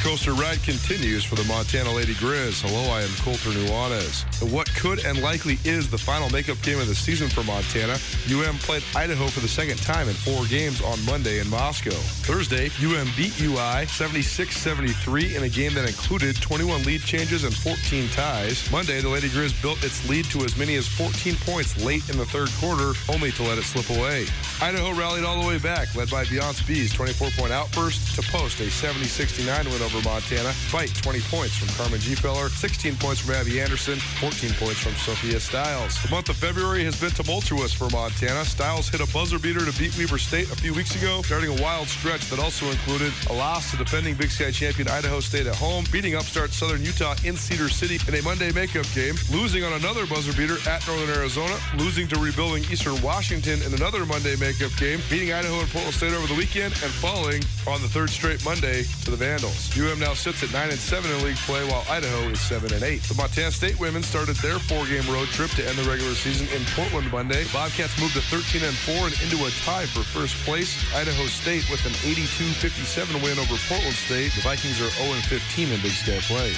[0.02, 2.60] Coaster ride continues for the Montana Lady Grizz.
[2.66, 4.26] Hello, I am Colter Nuanez.
[4.50, 7.96] What could and likely is the final makeup game of the season for Montana.
[8.26, 11.94] UM played Idaho for the second time in four games on Monday in Moscow.
[12.26, 18.08] Thursday, UM beat UI 76-73 in a game that included 21 lead changes and 14
[18.08, 18.68] ties.
[18.72, 22.18] Monday, the Lady Grizz built its lead to as many as 14 points late in
[22.18, 24.26] the third quarter, only to let it slip away.
[24.60, 28.64] Idaho rallied all the way back, led by Beyonce Bea's 24-point outburst to post a
[28.64, 33.98] 70-69 win over Montana, fight 20 points from Carmen Gfeller, 16 points from Abby Anderson,
[34.20, 36.00] 14 points from Sophia Stiles.
[36.02, 38.44] The month of February has been tumultuous for Montana.
[38.44, 41.62] Stiles hit a buzzer beater to beat Weber State a few weeks ago, starting a
[41.62, 45.56] wild stretch that also included a loss to defending Big Sky champion Idaho State at
[45.56, 49.72] home, beating upstart Southern Utah in Cedar City in a Monday makeup game, losing on
[49.74, 54.70] another buzzer beater at Northern Arizona, losing to rebuilding Eastern Washington in another Monday makeup
[54.78, 58.44] game, beating Idaho and Portland State over the weekend, and falling on the third straight
[58.44, 59.71] Monday to the Vandals.
[59.72, 62.82] UM now sits at 9 and 7 in league play, while Idaho is 7 and
[62.82, 63.02] 8.
[63.08, 66.60] The Montana State women started their four-game road trip to end the regular season in
[66.76, 67.44] Portland Monday.
[67.52, 70.76] Bobcats moved to 13 and 4 and into a tie for first place.
[70.92, 74.36] Idaho State with an 82-57 win over Portland State.
[74.36, 76.52] The Vikings are 0 and 15 in Big Sky play.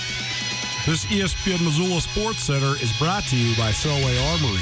[0.82, 4.58] This ESPN Missoula Sports Center is brought to you by Selway Armory.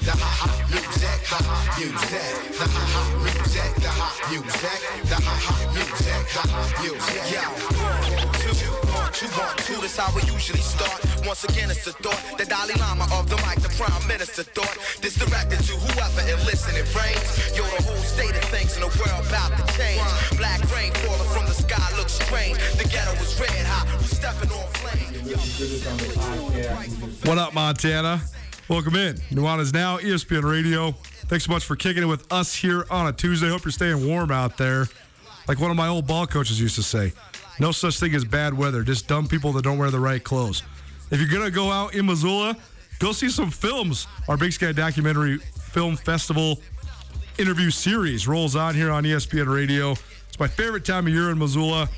[0.00, 5.19] The hot, hot music, the hot music, the hot, hot music, the hot music, the
[6.20, 6.52] one,
[6.84, 7.12] two, one,
[8.36, 9.80] two, one, two.
[9.96, 11.00] How we usually start.
[11.26, 14.76] Once again, it's the thought, the Dalai Lama of the mic, the Prime Minister thought.
[15.02, 17.56] This directed to whoever and listen it rains.
[17.56, 20.00] Yo, the whole state of things in the world about to change.
[20.38, 22.56] Black rain falling from the sky looks strange.
[22.76, 23.86] The ghetto red hot.
[23.98, 25.10] We stepping on flame.
[27.28, 28.22] What up, Montana?
[28.68, 29.16] Welcome in.
[29.32, 30.92] Nuanez Now, E ESPN Radio.
[31.26, 33.48] Thanks so much for kicking it with us here on a Tuesday.
[33.48, 34.86] Hope you're staying warm out there.
[35.48, 37.12] Like one of my old ball coaches used to say,
[37.58, 40.62] No such thing as bad weather, just dumb people that don't wear the right clothes.
[41.10, 42.56] If you're going to go out in Missoula,
[42.98, 44.06] go see some films.
[44.28, 46.60] Our Big Sky Documentary Film Festival
[47.38, 49.92] interview series rolls on here on ESPN Radio.
[49.92, 51.88] It's my favorite time of year in Missoula.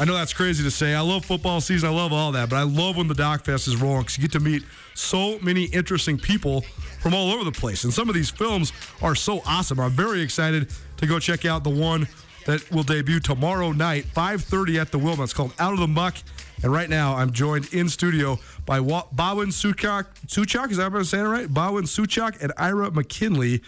[0.00, 0.94] I know that's crazy to say.
[0.94, 1.88] I love football season.
[1.88, 4.22] I love all that, but I love when the Doc Fest is rolling because you
[4.22, 4.62] get to meet
[4.94, 6.62] so many interesting people
[7.00, 7.84] from all over the place.
[7.84, 8.72] And some of these films
[9.02, 9.80] are so awesome.
[9.80, 12.06] I'm very excited to go check out the one
[12.48, 15.24] that will debut tomorrow night, 5:30 at the Wilma.
[15.24, 16.16] It's called Out of the Muck.
[16.62, 20.06] And right now, I'm joined in studio by Wa- Bhawin Suchak.
[20.26, 21.52] Suchak, is that what I'm saying right?
[21.52, 23.62] Bhawin Suchak and Ira McKinley.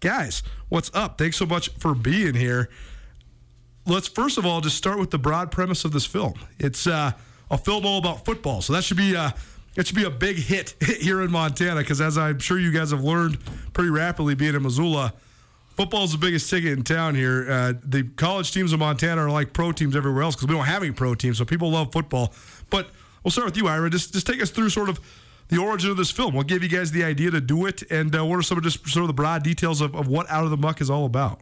[0.00, 1.18] Guys, what's up?
[1.18, 2.68] Thanks so much for being here
[3.86, 6.34] let's first of all just start with the broad premise of this film.
[6.58, 7.12] It's uh,
[7.50, 9.30] a film all about football, so that should be uh,
[9.76, 11.80] it should be a big hit here in Montana.
[11.80, 13.38] Because as I'm sure you guys have learned
[13.72, 15.14] pretty rapidly, being in Missoula,
[15.76, 17.50] football is the biggest ticket in town here.
[17.50, 20.64] Uh, the college teams in Montana are like pro teams everywhere else because we don't
[20.66, 22.32] have any pro teams, so people love football.
[22.70, 22.88] But
[23.22, 23.90] we'll start with you, Ira.
[23.90, 25.00] Just just take us through sort of.
[25.48, 26.34] The origin of this film.
[26.34, 28.64] We'll give you guys the idea to do it, and uh, what are some of
[28.64, 31.06] just sort of the broad details of, of what Out of the Muck is all
[31.06, 31.40] about?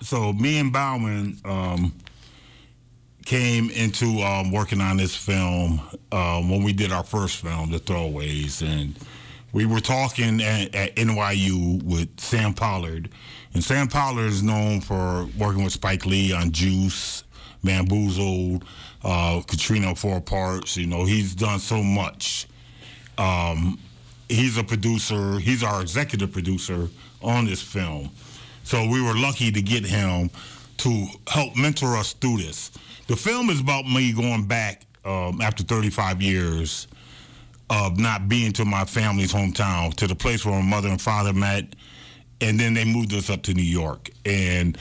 [0.00, 1.94] so me and Bowman um,
[3.24, 5.80] came into um, working on this film
[6.12, 8.94] um, when we did our first film, The Throwaways, and
[9.54, 13.08] we were talking at, at NYU with Sam Pollard,
[13.54, 17.22] and Sam Pollard is known for working with Spike Lee on Juice,
[17.62, 18.64] Bamboozled,
[19.04, 20.76] uh, Katrina Four Parts.
[20.76, 22.48] You know, he's done so much.
[23.16, 23.78] Um,
[24.28, 25.38] he's a producer.
[25.38, 26.88] He's our executive producer
[27.22, 28.10] on this film.
[28.64, 30.30] So we were lucky to get him
[30.78, 32.72] to help mentor us through this.
[33.06, 36.88] The film is about me going back um, after 35 years
[37.70, 41.32] of not being to my family's hometown, to the place where my mother and father
[41.32, 41.74] met,
[42.40, 44.10] and then they moved us up to New York.
[44.24, 44.76] And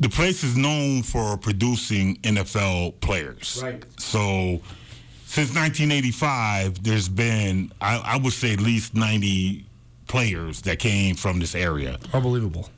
[0.00, 3.60] the place is known for producing NFL players.
[3.62, 3.84] Right.
[3.98, 4.60] So
[5.26, 9.64] since 1985, there's been, I, I would say, at least 90
[10.08, 12.68] players that came from this area Unbelievable.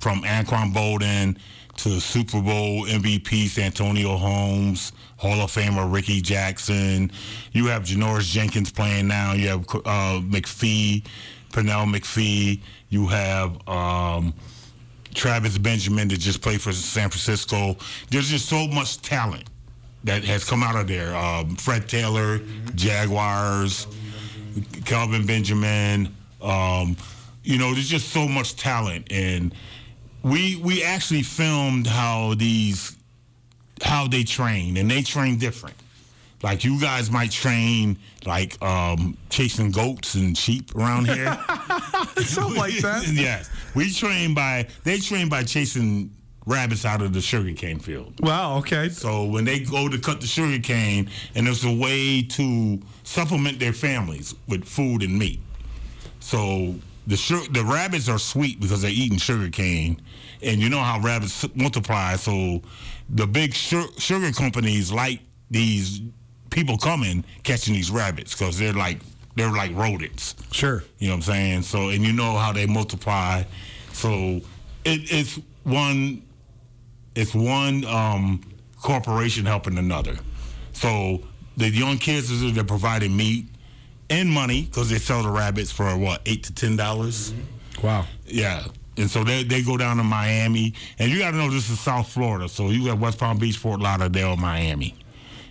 [0.00, 1.38] from Anquan Boldin
[1.78, 4.92] to Super Bowl MVP Santonio Holmes,
[5.22, 7.12] Hall of Famer Ricky Jackson.
[7.52, 9.34] You have Janoris Jenkins playing now.
[9.34, 11.04] You have uh, McPhee,
[11.52, 12.60] Pernell McPhee.
[12.88, 14.34] You have um,
[15.14, 17.76] Travis Benjamin that just played for San Francisco.
[18.10, 19.44] There's just so much talent
[20.02, 21.14] that has come out of there.
[21.14, 22.40] Um, Fred Taylor,
[22.74, 23.86] Jaguars,
[24.84, 26.12] Kelvin Benjamin.
[26.40, 26.96] Um,
[27.44, 29.54] you know, there's just so much talent, and
[30.24, 32.96] we we actually filmed how these
[33.82, 35.76] how they train, and they train different.
[36.42, 41.26] Like you guys might train like um, chasing goats and sheep around here.
[42.16, 43.04] Something like that.
[43.12, 46.10] yes, we train by they train by chasing
[46.44, 48.14] rabbits out of the sugarcane field.
[48.20, 48.58] Wow.
[48.58, 48.88] Okay.
[48.88, 53.60] So when they go to cut the sugar cane, and it's a way to supplement
[53.60, 55.40] their families with food and meat.
[56.18, 56.74] So
[57.06, 60.00] the su- the rabbits are sweet because they're eating sugar cane,
[60.42, 62.16] and you know how rabbits multiply.
[62.16, 62.62] So
[63.08, 66.00] the big su- sugar companies like these
[66.50, 69.00] people coming catching these rabbits because they're like
[69.34, 70.34] they're like rodents.
[70.52, 70.84] Sure.
[70.98, 71.62] You know what I'm saying?
[71.62, 73.44] So, and you know how they multiply.
[73.92, 74.40] So,
[74.84, 76.22] it, it's one,
[77.14, 78.42] it's one um,
[78.80, 80.16] corporation helping another.
[80.72, 81.22] So
[81.56, 83.46] the young kids is they're providing meat
[84.10, 87.32] and money because they sell the rabbits for what eight to ten dollars.
[87.82, 88.06] Wow.
[88.26, 88.64] Yeah.
[88.96, 91.80] And so they, they go down to Miami, and you got to know this is
[91.80, 92.48] South Florida.
[92.48, 94.94] So you got West Palm Beach, Fort Lauderdale, Miami,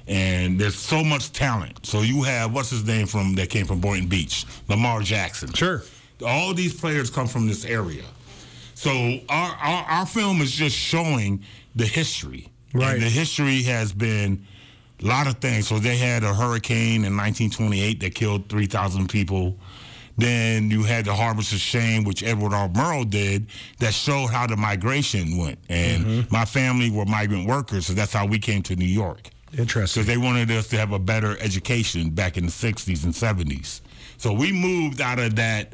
[0.07, 1.85] and there's so much talent.
[1.85, 5.51] So you have what's his name from that came from Boynton Beach, Lamar Jackson.
[5.53, 5.83] Sure.
[6.25, 8.03] All these players come from this area.
[8.75, 11.43] So our our, our film is just showing
[11.75, 12.49] the history.
[12.73, 12.93] Right.
[12.93, 14.45] And the history has been
[15.01, 15.67] a lot of things.
[15.67, 19.57] So they had a hurricane in 1928 that killed 3,000 people.
[20.17, 22.69] Then you had the Harvest of Shame, which Edward R.
[22.69, 23.47] Murrow did,
[23.79, 25.59] that showed how the migration went.
[25.69, 29.29] And my family were migrant workers, so that's how we came to New York.
[29.57, 30.03] Interesting.
[30.03, 33.81] Because they wanted us to have a better education back in the 60s and 70s.
[34.17, 35.73] So we moved out of that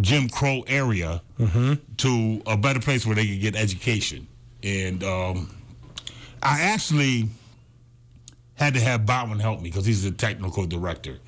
[0.00, 1.20] Jim Crow area
[1.98, 4.26] to a better place where they could get education.
[4.62, 5.54] And um,
[6.42, 7.28] I actually
[8.54, 11.18] had to have Bowman help me because he's the technical director.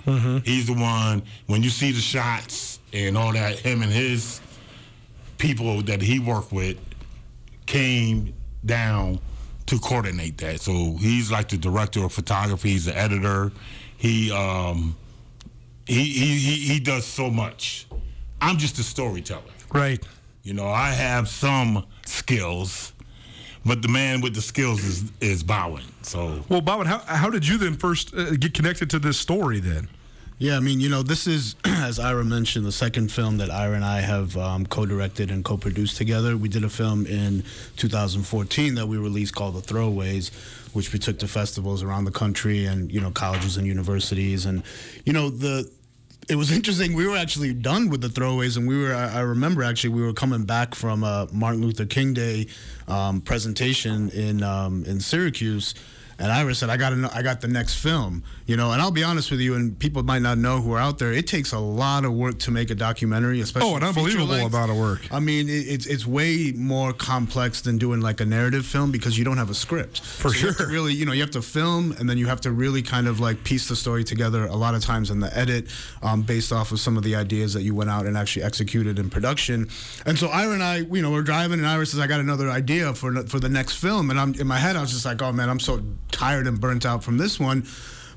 [0.45, 4.41] He's the one, when you see the shots and all that, him and his
[5.39, 6.79] people that he worked with
[7.67, 9.19] came down
[9.67, 10.61] to coordinate that.
[10.61, 13.51] So he's like the director of photography, he's the editor.
[13.97, 14.97] He um
[15.87, 17.87] he he he, he does so much.
[18.41, 19.43] I'm just a storyteller.
[19.73, 20.03] right.
[20.43, 22.93] You know, I have some skills,
[23.65, 25.85] but the man with the skills is is Bhawin.
[26.03, 29.61] So Well, Bhawin, how, how did you then first uh, get connected to this story
[29.61, 29.89] then?
[30.39, 33.77] Yeah, I mean, you know, this is, as Ira mentioned, the second film that Ira
[33.77, 36.37] and I have um, co-directed and co-produced together.
[36.37, 37.45] We did a film in
[37.77, 40.33] 2014 that we released called The Throwaways,
[40.75, 44.45] which we took to festivals around the country and you know colleges and universities.
[44.45, 44.65] And
[45.05, 45.71] you know the
[46.29, 46.95] it was interesting.
[46.95, 48.95] We were actually done with the throwaways, and we were.
[48.95, 52.47] I I remember actually we were coming back from a Martin Luther King Day
[52.89, 55.75] um, presentation in um, in Syracuse.
[56.19, 59.05] And Ira said, "I got I got the next film, you know." And I'll be
[59.05, 61.13] honest with you, and people might not know who are out there.
[61.13, 64.35] It takes a lot of work to make a documentary, especially Oh, an a unbelievable
[64.35, 65.07] amount of work.
[65.13, 69.19] I mean, it, it's it's way more complex than doing like a narrative film because
[69.19, 70.01] you don't have a script.
[70.01, 70.69] For So you sure.
[70.69, 73.21] really, you know, you have to film and then you have to really kind of
[73.21, 74.47] like piece the story together.
[74.47, 75.69] A lot of times in the edit,
[76.03, 78.99] um, based off of some of the ideas that you went out and actually executed
[78.99, 79.69] in production.
[80.07, 82.51] And so Ira and I, you know, we're driving, and Ira says, "I got another
[82.51, 85.23] idea for for the next film." And I'm in my head, I was just like,
[85.23, 87.67] "Oh man, I'm so tired and burnt out from this one."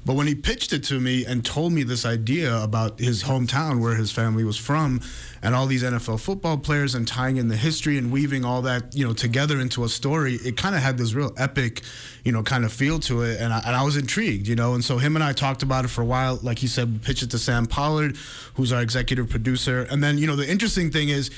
[0.07, 3.81] But when he pitched it to me and told me this idea about his hometown,
[3.81, 5.01] where his family was from,
[5.43, 8.95] and all these NFL football players, and tying in the history and weaving all that,
[8.95, 11.81] you know, together into a story, it kind of had this real epic,
[12.23, 14.75] you know, kind of feel to it, and I, and I was intrigued, you know.
[14.75, 16.39] And so him and I talked about it for a while.
[16.41, 18.15] Like he said, we pitched it to Sam Pollard,
[18.53, 21.31] who's our executive producer, and then you know the interesting thing is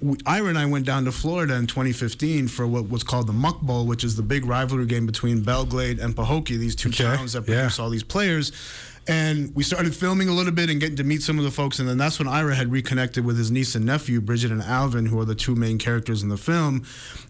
[0.00, 3.32] we- Ira and I went down to Florida in 2015 for what was called the
[3.32, 6.90] Muck Bowl, which is the big rivalry game between Belle Glade and Pahokee, these two
[6.90, 7.54] Okay, towns that yeah.
[7.56, 8.52] produce all these players.
[9.08, 11.78] And we started filming a little bit and getting to meet some of the folks.
[11.78, 15.06] And then that's when Ira had reconnected with his niece and nephew, Bridget and Alvin,
[15.06, 16.82] who are the two main characters in the film,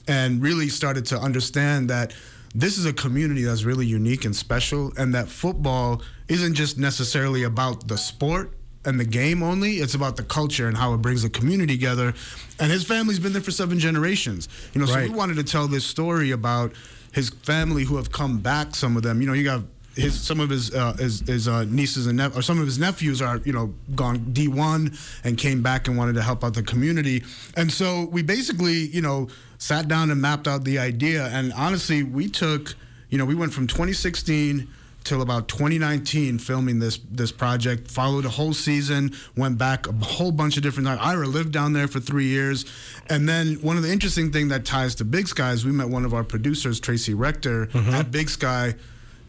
[0.08, 2.14] and really started to understand that
[2.54, 7.42] this is a community that's really unique and special, and that football isn't just necessarily
[7.42, 8.54] about the sport
[8.87, 9.76] and the game only.
[9.76, 12.14] It's about the culture and how it brings the community together.
[12.59, 14.49] And his family's been there for seven generations.
[14.72, 16.72] You know, so we wanted to tell this story about
[17.12, 18.74] his family who have come back.
[18.74, 19.62] Some of them, you know, you got
[19.97, 22.78] his some of his uh, his, his uh, nieces and nep- or some of his
[22.78, 26.55] nephews are you know gone D one and came back and wanted to help out
[26.55, 27.24] the community.
[27.57, 29.28] And so we basically you know
[29.59, 31.26] sat down and mapped out the idea.
[31.26, 32.74] And honestly, we took
[33.09, 34.68] you know we went from 2016
[35.07, 37.90] till about 2019 filming this this project.
[37.90, 41.00] Followed a whole season went back a whole bunch of different times.
[41.02, 42.66] Ira lived down there for three years.
[43.09, 45.88] And then one of the interesting thing that ties to big sky is we met
[45.88, 47.90] one of our producers tracy rector mm-hmm.
[47.90, 48.74] at big sky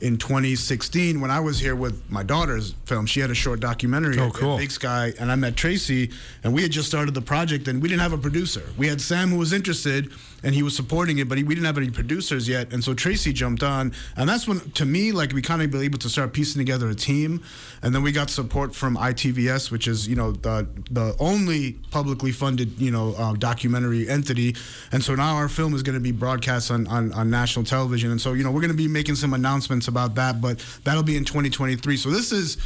[0.01, 3.05] in 2016 when I was here with my daughter's film.
[3.05, 4.57] She had a short documentary Oh, cool.
[4.57, 6.11] Big Sky, and I met Tracy,
[6.43, 8.63] and we had just started the project, and we didn't have a producer.
[8.77, 10.11] We had Sam who was interested,
[10.43, 12.93] and he was supporting it, but he, we didn't have any producers yet, and so
[12.93, 16.09] Tracy jumped on, and that's when, to me, like we kind of were able to
[16.09, 17.43] start piecing together a team,
[17.81, 22.31] and then we got support from ITVS, which is you know the the only publicly
[22.31, 24.55] funded you know uh, documentary entity,
[24.91, 28.11] and so now our film is going to be broadcast on, on on national television,
[28.11, 31.03] and so you know we're going to be making some announcements about that, but that'll
[31.03, 31.97] be in 2023.
[31.97, 32.57] So this is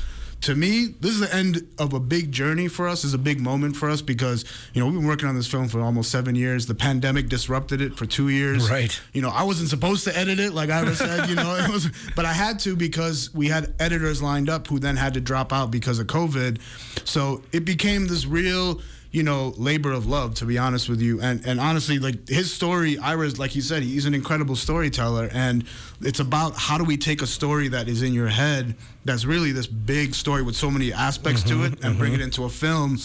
[0.41, 3.03] to me, this is the end of a big journey for us.
[3.03, 4.43] Is a big moment for us because
[4.73, 6.65] you know we've been working on this film for almost seven years.
[6.65, 8.69] The pandemic disrupted it for two years.
[8.69, 8.99] Right.
[9.13, 11.29] You know, I wasn't supposed to edit it, like Ira said.
[11.29, 14.79] You know, it was, but I had to because we had editors lined up who
[14.79, 16.59] then had to drop out because of COVID.
[17.07, 18.81] So it became this real.
[19.11, 22.53] You know, labor of love, to be honest with you, and and honestly, like his
[22.53, 25.65] story, Ira's, like he said, he's an incredible storyteller, and
[26.01, 29.51] it's about how do we take a story that is in your head, that's really
[29.51, 31.73] this big story with so many aspects to mm-hmm.
[31.73, 32.23] it, and bring it mm-hmm.
[32.23, 32.97] into a film.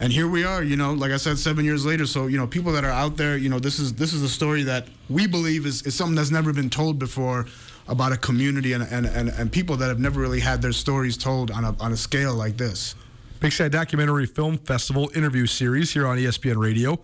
[0.00, 2.06] And here we are, you know, like I said, seven years later.
[2.06, 4.28] So you know, people that are out there, you know, this is this is a
[4.28, 7.46] story that we believe is, is something that's never been told before
[7.86, 11.16] about a community and, and, and, and people that have never really had their stories
[11.16, 12.96] told on a on a scale like this.
[13.42, 17.00] Big Sky Documentary Film Festival interview series here on ESPN Radio.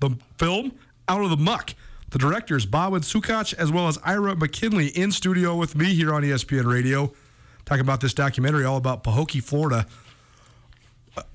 [0.00, 0.72] The film,
[1.06, 1.76] Out of the Muck.
[2.10, 6.24] The directors, Bhawin Suchak, as well as Ira McKinley, in studio with me here on
[6.24, 7.12] ESPN Radio,
[7.66, 9.86] talking about this documentary all about Pahokee, Florida.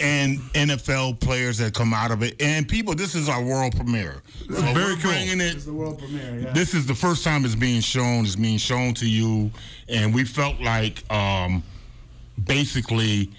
[0.02, 2.96] and NFL players that come out of it, and people.
[2.96, 4.22] This is our world premiere.
[4.50, 5.12] So very we're cool.
[5.12, 5.60] Bringing it.
[5.60, 6.42] the world premiere.
[6.42, 6.52] Yeah.
[6.52, 8.26] This is the first time it's being shown.
[8.26, 9.50] It's being shown to you,
[9.88, 11.64] and we felt like, um,
[12.44, 13.32] basically,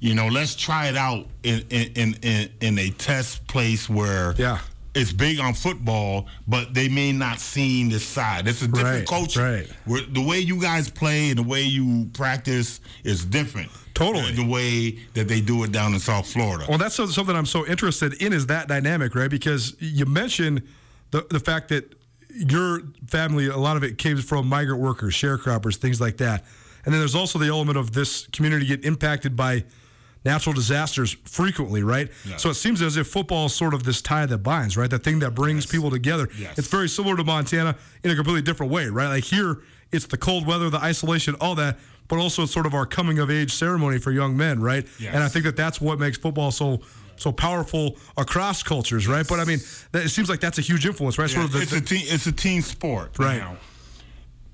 [0.00, 4.58] you know, let's try it out in in in, in, a test place where Yeah.
[4.98, 8.48] It's big on football, but they may not seen this side.
[8.48, 9.42] It's a different Right, culture.
[9.42, 9.68] right.
[9.84, 13.70] Where the way you guys play and the way you practice is different.
[13.92, 14.32] Totally.
[14.32, 16.64] The way that they do it down in South Florida.
[16.66, 19.30] Well, that's something I'm so interested in is that dynamic, right?
[19.30, 20.62] Because you mentioned
[21.10, 21.94] the the fact that
[22.30, 26.42] your family, a lot of it came from migrant workers, sharecroppers, things like that.
[26.86, 29.64] And then there's also the element of this community get impacted by
[30.26, 32.10] natural disasters frequently, right?
[32.36, 34.90] So it seems as if football is sort of this tie that binds, right?
[34.90, 36.28] The thing that brings people together.
[36.38, 36.58] Yes.
[36.58, 39.08] It's very similar to Montana in a completely different way, right?
[39.08, 39.62] Like here,
[39.92, 43.18] it's the cold weather, the isolation, all that, but also it's sort of our coming
[43.20, 44.86] of age ceremony for young men, right?
[44.98, 45.14] Yes.
[45.14, 46.80] And I think that that's what makes football so
[47.18, 49.26] so powerful across cultures, right?
[49.26, 49.60] But I mean,
[49.92, 51.30] that, it seems like that's a huge influence, right?
[51.30, 52.02] Sort of the, it's a team.
[52.04, 53.18] It's a team sport.
[53.18, 53.38] Right.
[53.38, 53.56] Now,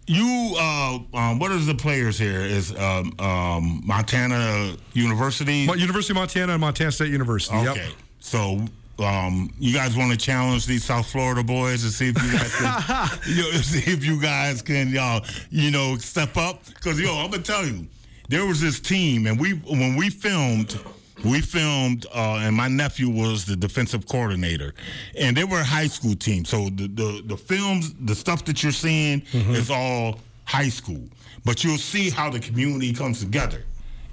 [0.07, 2.41] you, uh, um, what is the players here?
[2.41, 5.59] Is um, um, Montana University?
[5.59, 7.57] University of Montana and Montana State University.
[7.57, 7.87] Okay.
[7.87, 7.95] Yep.
[8.21, 8.65] So,
[8.99, 12.55] um, you guys want to challenge these South Florida boys and see if you guys
[12.55, 16.65] can, you know, see if you guys can, y'all, you know, step up?
[16.67, 17.87] Because yo, I'm gonna tell you,
[18.29, 20.79] there was this team, and we when we filmed.
[21.25, 24.75] We filmed, uh, and my nephew was the defensive coordinator,
[25.19, 26.45] and they were a high school team.
[26.45, 31.09] So the the, the films, the stuff that you're seeing, is all high school.
[31.45, 33.65] But you'll see how the community comes together,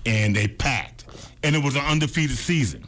[0.06, 1.06] and they packed,
[1.44, 2.86] and it was an undefeated season.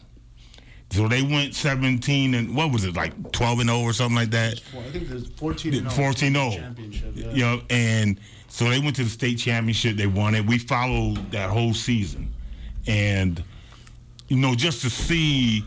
[0.92, 4.32] So they went 17 and what was it like 12 and 0 or something like
[4.32, 4.62] that?
[4.78, 6.52] I think there's 14 and 14 0.
[6.52, 7.14] championship.
[7.16, 7.32] Yeah.
[7.32, 8.20] You know, and
[8.50, 9.96] so they went to the state championship.
[9.96, 10.46] They won it.
[10.46, 12.34] We followed that whole season,
[12.88, 13.42] and
[14.32, 15.62] you know, just to see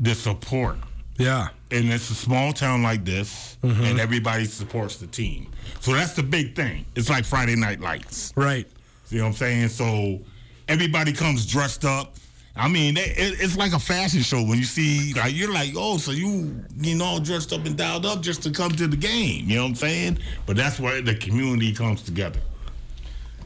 [0.00, 0.76] the support.
[1.18, 1.50] Yeah.
[1.70, 3.80] And it's a small town like this, mm-hmm.
[3.84, 5.46] and everybody supports the team.
[5.78, 6.84] So that's the big thing.
[6.96, 8.32] It's like Friday Night Lights.
[8.34, 8.66] Right.
[9.10, 9.68] You know what I'm saying?
[9.68, 10.18] So
[10.66, 12.16] everybody comes dressed up.
[12.56, 15.96] I mean, it- it's like a fashion show when you see, like, you're like, oh,
[15.96, 19.48] so you, you know, dressed up and dialed up just to come to the game.
[19.48, 20.18] You know what I'm saying?
[20.44, 22.40] But that's where the community comes together.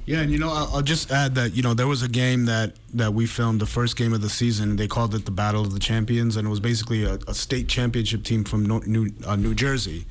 [0.07, 2.45] Yeah, and you know, I'll, I'll just add that you know there was a game
[2.47, 4.77] that that we filmed the first game of the season.
[4.77, 7.67] They called it the Battle of the Champions, and it was basically a, a state
[7.69, 10.07] championship team from No- New uh, New Jersey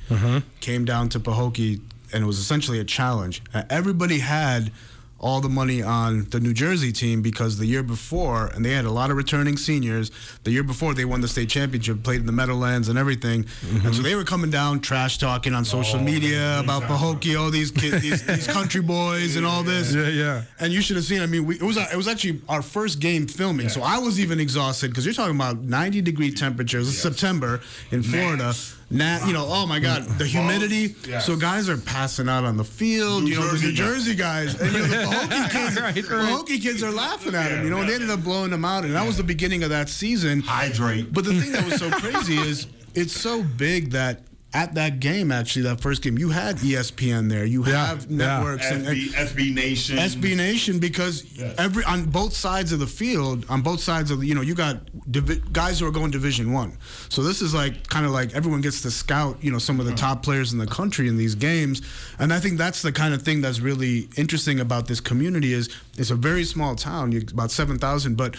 [0.60, 1.80] came down to Pahokee,
[2.12, 3.42] and it was essentially a challenge.
[3.54, 4.70] Uh, everybody had
[5.18, 8.84] all the money on the New Jersey team because the year before, and they had
[8.84, 10.10] a lot of returning seniors.
[10.44, 13.82] The year before, they won the state championship, played in the Meadowlands and everything, and
[13.82, 14.02] so mm-hmm.
[14.02, 18.02] they were coming down, trash talking on social oh, media about Pahokee, all these kids,
[18.02, 19.94] these, these country boys, and all this.
[19.94, 20.42] Yeah, yeah.
[20.60, 21.22] And you should have seen.
[21.22, 24.20] I mean, we, it was it was actually our first game filming, so I was
[24.20, 26.88] even exhausted because you're talking about 90 degree temperatures.
[26.88, 27.60] It's September
[27.90, 28.52] in Florida.
[28.88, 30.94] Nat, you know, oh my God, the humidity.
[31.06, 31.24] Yes.
[31.24, 33.24] So guys are passing out on the field.
[33.24, 35.80] New you know, the New Jersey guys, and you know, the Pahokee kids.
[35.80, 36.32] Right, the right.
[36.32, 37.64] Pahokee kids are laughing at him.
[37.64, 39.70] You know, and they ended up blowing them out, and that was the beginning of
[39.70, 40.40] that season.
[40.40, 41.12] Hydrate.
[41.12, 44.22] But the thing that was so crazy is it's so big that
[44.56, 47.44] at that game, actually, that first game, you had ESPN there.
[47.44, 48.16] You Yeah, have yeah.
[48.16, 49.96] networks and, and SB, SB Nation.
[49.98, 51.54] SB Nation because Yes.
[51.58, 54.54] every on both sides of the field, on both sides of the, you know, you
[54.54, 54.76] got
[55.10, 56.78] divi- guys who are going Division One.
[57.10, 59.84] So this is like kind of like everyone gets to scout, you know, some of
[59.86, 61.82] the top players in the country in these games,
[62.18, 65.68] and I think that's the kind of thing that's really interesting about this community is
[65.98, 68.36] it's a very small town, about seven thousand, but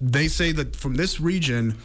[0.00, 1.76] they say that from this region.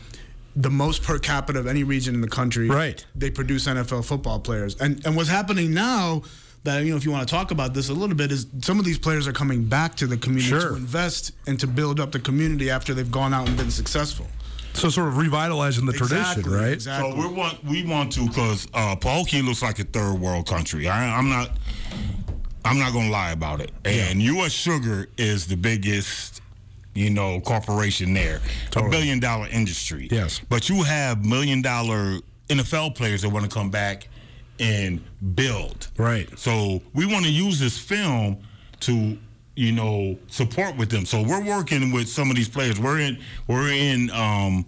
[0.59, 3.05] The most per capita of any region in the country, Right.
[3.15, 6.23] They produce NFL football players, and and what's happening now
[6.63, 8.79] that you know if you want to talk about this a little bit is some
[8.79, 10.69] of these players are coming back to the community Sure.
[10.71, 14.25] to invest and to build up the community after they've gone out and been successful.
[14.73, 16.73] So sort of revitalizing the tradition, right?
[16.73, 17.11] Exactly.
[17.11, 20.87] So we want we want to because uh, Pahokee looks like a third world country.
[20.89, 21.51] I, I'm not
[22.65, 23.71] I'm not gonna lie about it.
[23.85, 24.51] And U.S.
[24.51, 26.41] Sugar is the biggest,
[26.97, 28.41] you know, corporation there,
[28.71, 28.87] Totally.
[28.87, 30.07] a billion dollar industry.
[30.11, 30.41] Yes.
[30.49, 32.17] But you have million dollar
[32.49, 34.07] NFL players that want to come back
[34.59, 35.01] and
[35.35, 35.89] build.
[35.97, 36.27] Right.
[36.39, 38.37] So we want to use this film
[38.81, 39.17] to
[39.55, 41.05] you know support with them.
[41.05, 42.79] So we're working with some of these players.
[42.79, 44.65] We're in we're in um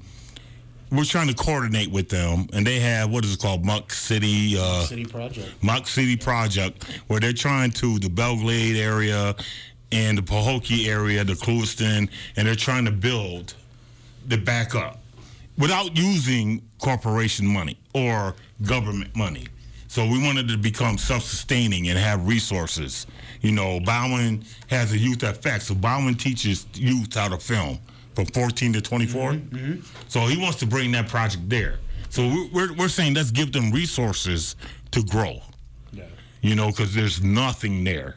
[0.92, 4.56] we're trying to coordinate with them and they have what is it called Muck City
[4.58, 5.48] uh City project.
[5.62, 9.36] Muck City Project where they're trying to the Belle Glade area
[9.92, 13.56] and the Pahokee area, the Clewiston, and they're trying to build
[14.28, 15.00] the backup
[15.58, 18.36] without using corporation money or
[18.66, 19.48] government money.
[19.88, 23.08] So we wanted to become self-sustaining and have resources.
[23.42, 27.80] You know, Bhawin has a youth effect, so Bhawin teaches youth how to film
[28.14, 29.32] from 14 to 24.
[29.32, 29.82] Mm-hmm, mm-hmm.
[30.08, 31.80] So he wants to bring that project there.
[32.10, 34.56] So we're, we're, we're saying let's give them resources
[34.92, 35.42] to grow.
[35.92, 36.04] Yeah.
[36.42, 38.16] You know, because there's nothing there.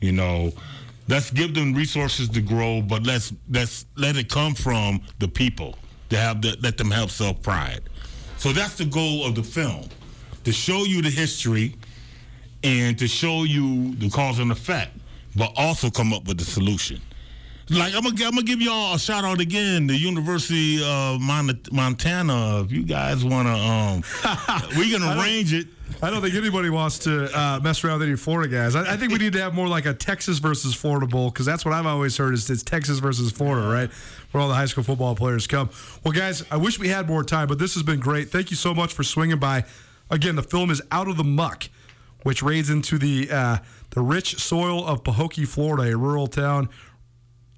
[0.00, 0.52] You know,
[1.10, 5.74] let's give them resources to grow, but let's let's let it come from the people
[6.08, 7.82] to have the, let them have self pride.
[8.38, 9.88] So that's the goal of the film,
[10.44, 11.74] to show you the history
[12.62, 14.92] and to show you the cause and effect,
[15.36, 17.00] but also come up with the solution.
[17.68, 22.62] Like I'm gonna, I'm gonna give y'all a shout out again, the University of Montana.
[22.62, 24.02] If you guys wanna, um,
[24.78, 25.66] we can arrange it.
[26.02, 28.74] I don't think anybody wants to uh, mess around with any Florida guys.
[28.74, 31.44] I, I, think we need to have more like a Texas versus Florida bowl because
[31.44, 33.90] that's what I've always heard is it's Texas versus Florida, right?
[34.30, 35.70] Where all the high school football players come.
[36.04, 38.30] Well, guys, I wish we had more time, but this has been great.
[38.30, 39.64] Thank you so much for swinging by.
[40.10, 41.68] Again, the film is Out of the Muck,
[42.22, 43.58] which raids into the uh,
[43.90, 46.68] the rich soil of Pahokee, Florida, a rural town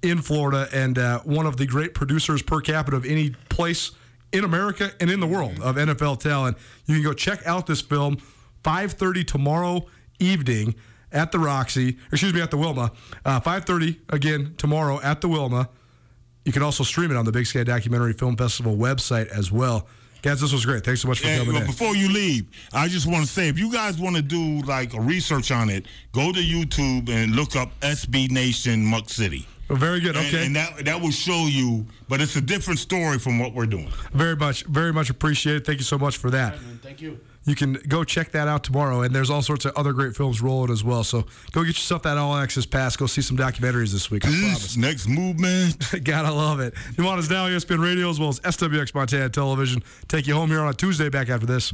[0.01, 3.91] in Florida, and uh, one of the great producers per capita of any place
[4.33, 6.57] in America and in the world of NFL talent.
[6.85, 8.17] You can go check out this film
[8.63, 9.85] 5:30 tomorrow
[10.19, 10.75] evening
[11.11, 12.91] at the Roxy, excuse me, at the Wilma.
[13.23, 15.69] Uh, 5:30 again tomorrow at the Wilma.
[16.43, 19.87] You can also stream it on the Big Sky Documentary Film Festival website as well.
[20.23, 20.85] Guys, this was great.
[20.85, 21.65] Thanks so much for coming in.
[21.65, 24.93] Before you leave, I just want to say if you guys want to do like
[24.93, 29.45] a research on it, go to YouTube and look up SB Nation Muck City.
[29.69, 30.15] Oh, very good.
[30.15, 33.53] Okay, and, and, that that will show you, but it's a different story from what
[33.53, 33.89] we're doing.
[34.11, 35.65] Very much, very much appreciated.
[35.65, 36.53] Thank you so much for that.
[36.53, 37.19] Right, Thank you.
[37.45, 40.41] You can go check that out tomorrow, and there's all sorts of other great films
[40.41, 41.03] rolling as well.
[41.03, 42.95] So go get yourself that all access pass.
[42.95, 44.23] Go see some documentaries this week.
[44.25, 44.55] I.
[44.77, 45.77] Next movement.
[46.03, 46.73] Gotta love it.
[46.95, 49.83] Nuanez Now, ESPN Radio, as well as SWX Montana Television.
[50.07, 51.09] Take you home here on a Tuesday.
[51.09, 51.73] Back after this.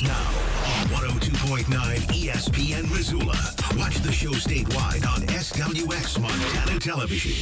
[0.00, 1.64] It's Nuanez now on 102.9
[2.12, 3.36] ESPN Missoula.
[3.76, 7.32] Watch the show statewide on SWX Montana Television.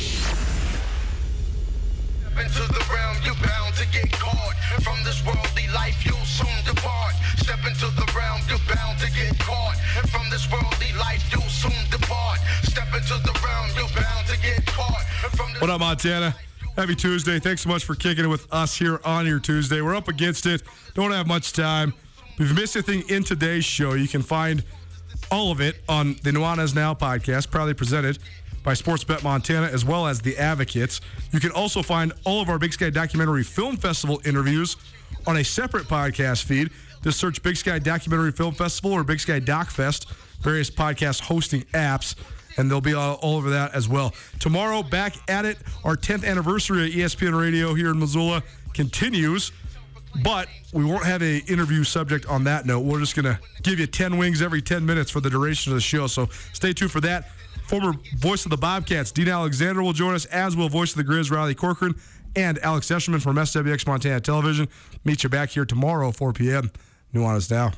[2.39, 4.55] into the realm, you're bound to get caught.
[4.83, 7.15] From this worldly life, you'll soon depart.
[7.37, 9.77] Step into the realm, you're bound to get caught.
[10.11, 12.39] From this worldly life, you'll soon depart.
[12.63, 15.03] Step into the realm, you're bound to get caught.
[15.37, 16.35] From this What up, Montana?
[16.77, 17.39] Happy Tuesday.
[17.39, 19.81] Thanks so much for kicking it with us here on your Tuesday.
[19.81, 20.63] We're up against it.
[20.95, 21.95] Don't have much time.
[22.39, 24.63] If you've missed anything in today's show, you can find
[25.31, 28.19] all of it on the Nuanez Now podcast, proudly presented
[28.63, 31.01] by Sportsbet Montana as well as the Advocates.
[31.33, 34.77] You can also find all of our Big Sky Documentary Film Festival interviews
[35.27, 36.71] on a separate podcast feed.
[37.03, 40.07] Just search Big Sky Documentary Film Festival or Big Sky Doc Fest,
[40.43, 42.17] various podcast hosting apps,
[42.59, 44.13] and they'll be all, all over that as well.
[44.41, 45.57] Tomorrow, back at it.
[45.85, 48.43] Our 10th anniversary of ESPN Radio here in Missoula
[48.75, 49.53] continues.
[50.23, 52.81] But we won't have a interview subject on that note.
[52.81, 55.77] We're just going to give you 10 wings every 10 minutes for the duration of
[55.77, 56.07] the show.
[56.07, 57.29] So stay tuned for that.
[57.69, 61.13] Former voice of the Bobcats, Dean Alexander, will join us, as will voice of the
[61.13, 61.97] Grizz, Riley Corcoran,
[62.37, 64.69] and Alex Escherman from SWX Montana Television.
[65.05, 66.71] Meet you back here tomorrow, 4 p.m.
[67.13, 67.73] Nuanez Now.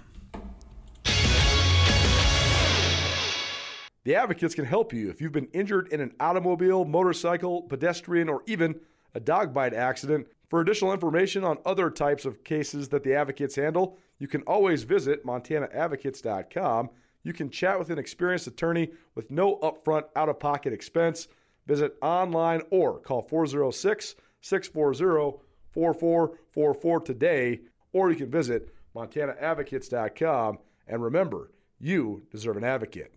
[4.05, 8.43] The Advocates can help you if you've been injured in an automobile, motorcycle, pedestrian, or
[8.47, 8.78] even
[9.14, 10.26] a dog bite accident.
[10.49, 14.82] For additional information on other types of cases that the Advocates handle, you can always
[14.82, 16.90] visit montanaadvocates.com.
[17.22, 21.28] You can chat with an experienced attorney with no upfront out of pocket expense.
[21.66, 25.38] Visit online or call 406 640
[25.72, 27.61] 4444 today,
[27.92, 30.59] or you can visit montanaadvocates.com.
[30.86, 33.12] And remember, you deserve an advocate.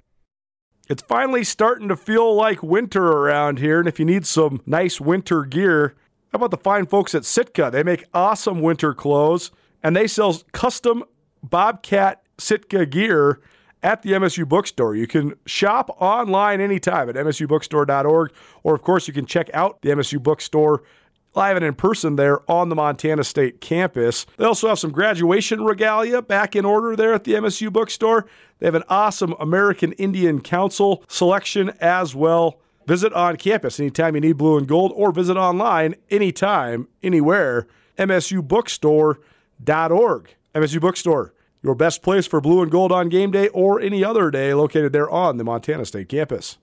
[0.89, 4.99] It's finally starting to feel like winter around here, and if you need some nice
[4.99, 5.95] winter gear,
[6.31, 7.69] how about the fine folks at Sitka?
[7.71, 9.51] They make awesome winter clothes,
[9.83, 11.03] and they sell custom
[11.43, 13.41] Bobcat Sitka gear
[13.83, 14.95] at the MSU bookstore.
[14.95, 18.31] You can shop online anytime at msubookstore.org,
[18.63, 20.83] or of course, you can check out the MSU bookstore
[21.33, 24.25] live and in person there on the Montana State campus.
[24.37, 28.25] They also have some graduation regalia back in order there at the MSU bookstore.
[28.59, 32.59] They have an awesome American Indian Council selection as well.
[32.85, 37.67] Visit on campus anytime you need blue and gold, or visit online anytime, anywhere.
[37.97, 40.35] MSUbookstore.org.
[40.53, 44.29] MSU Bookstore, your best place for blue and gold on game day or any other
[44.29, 46.57] day, located there on the Montana State campus.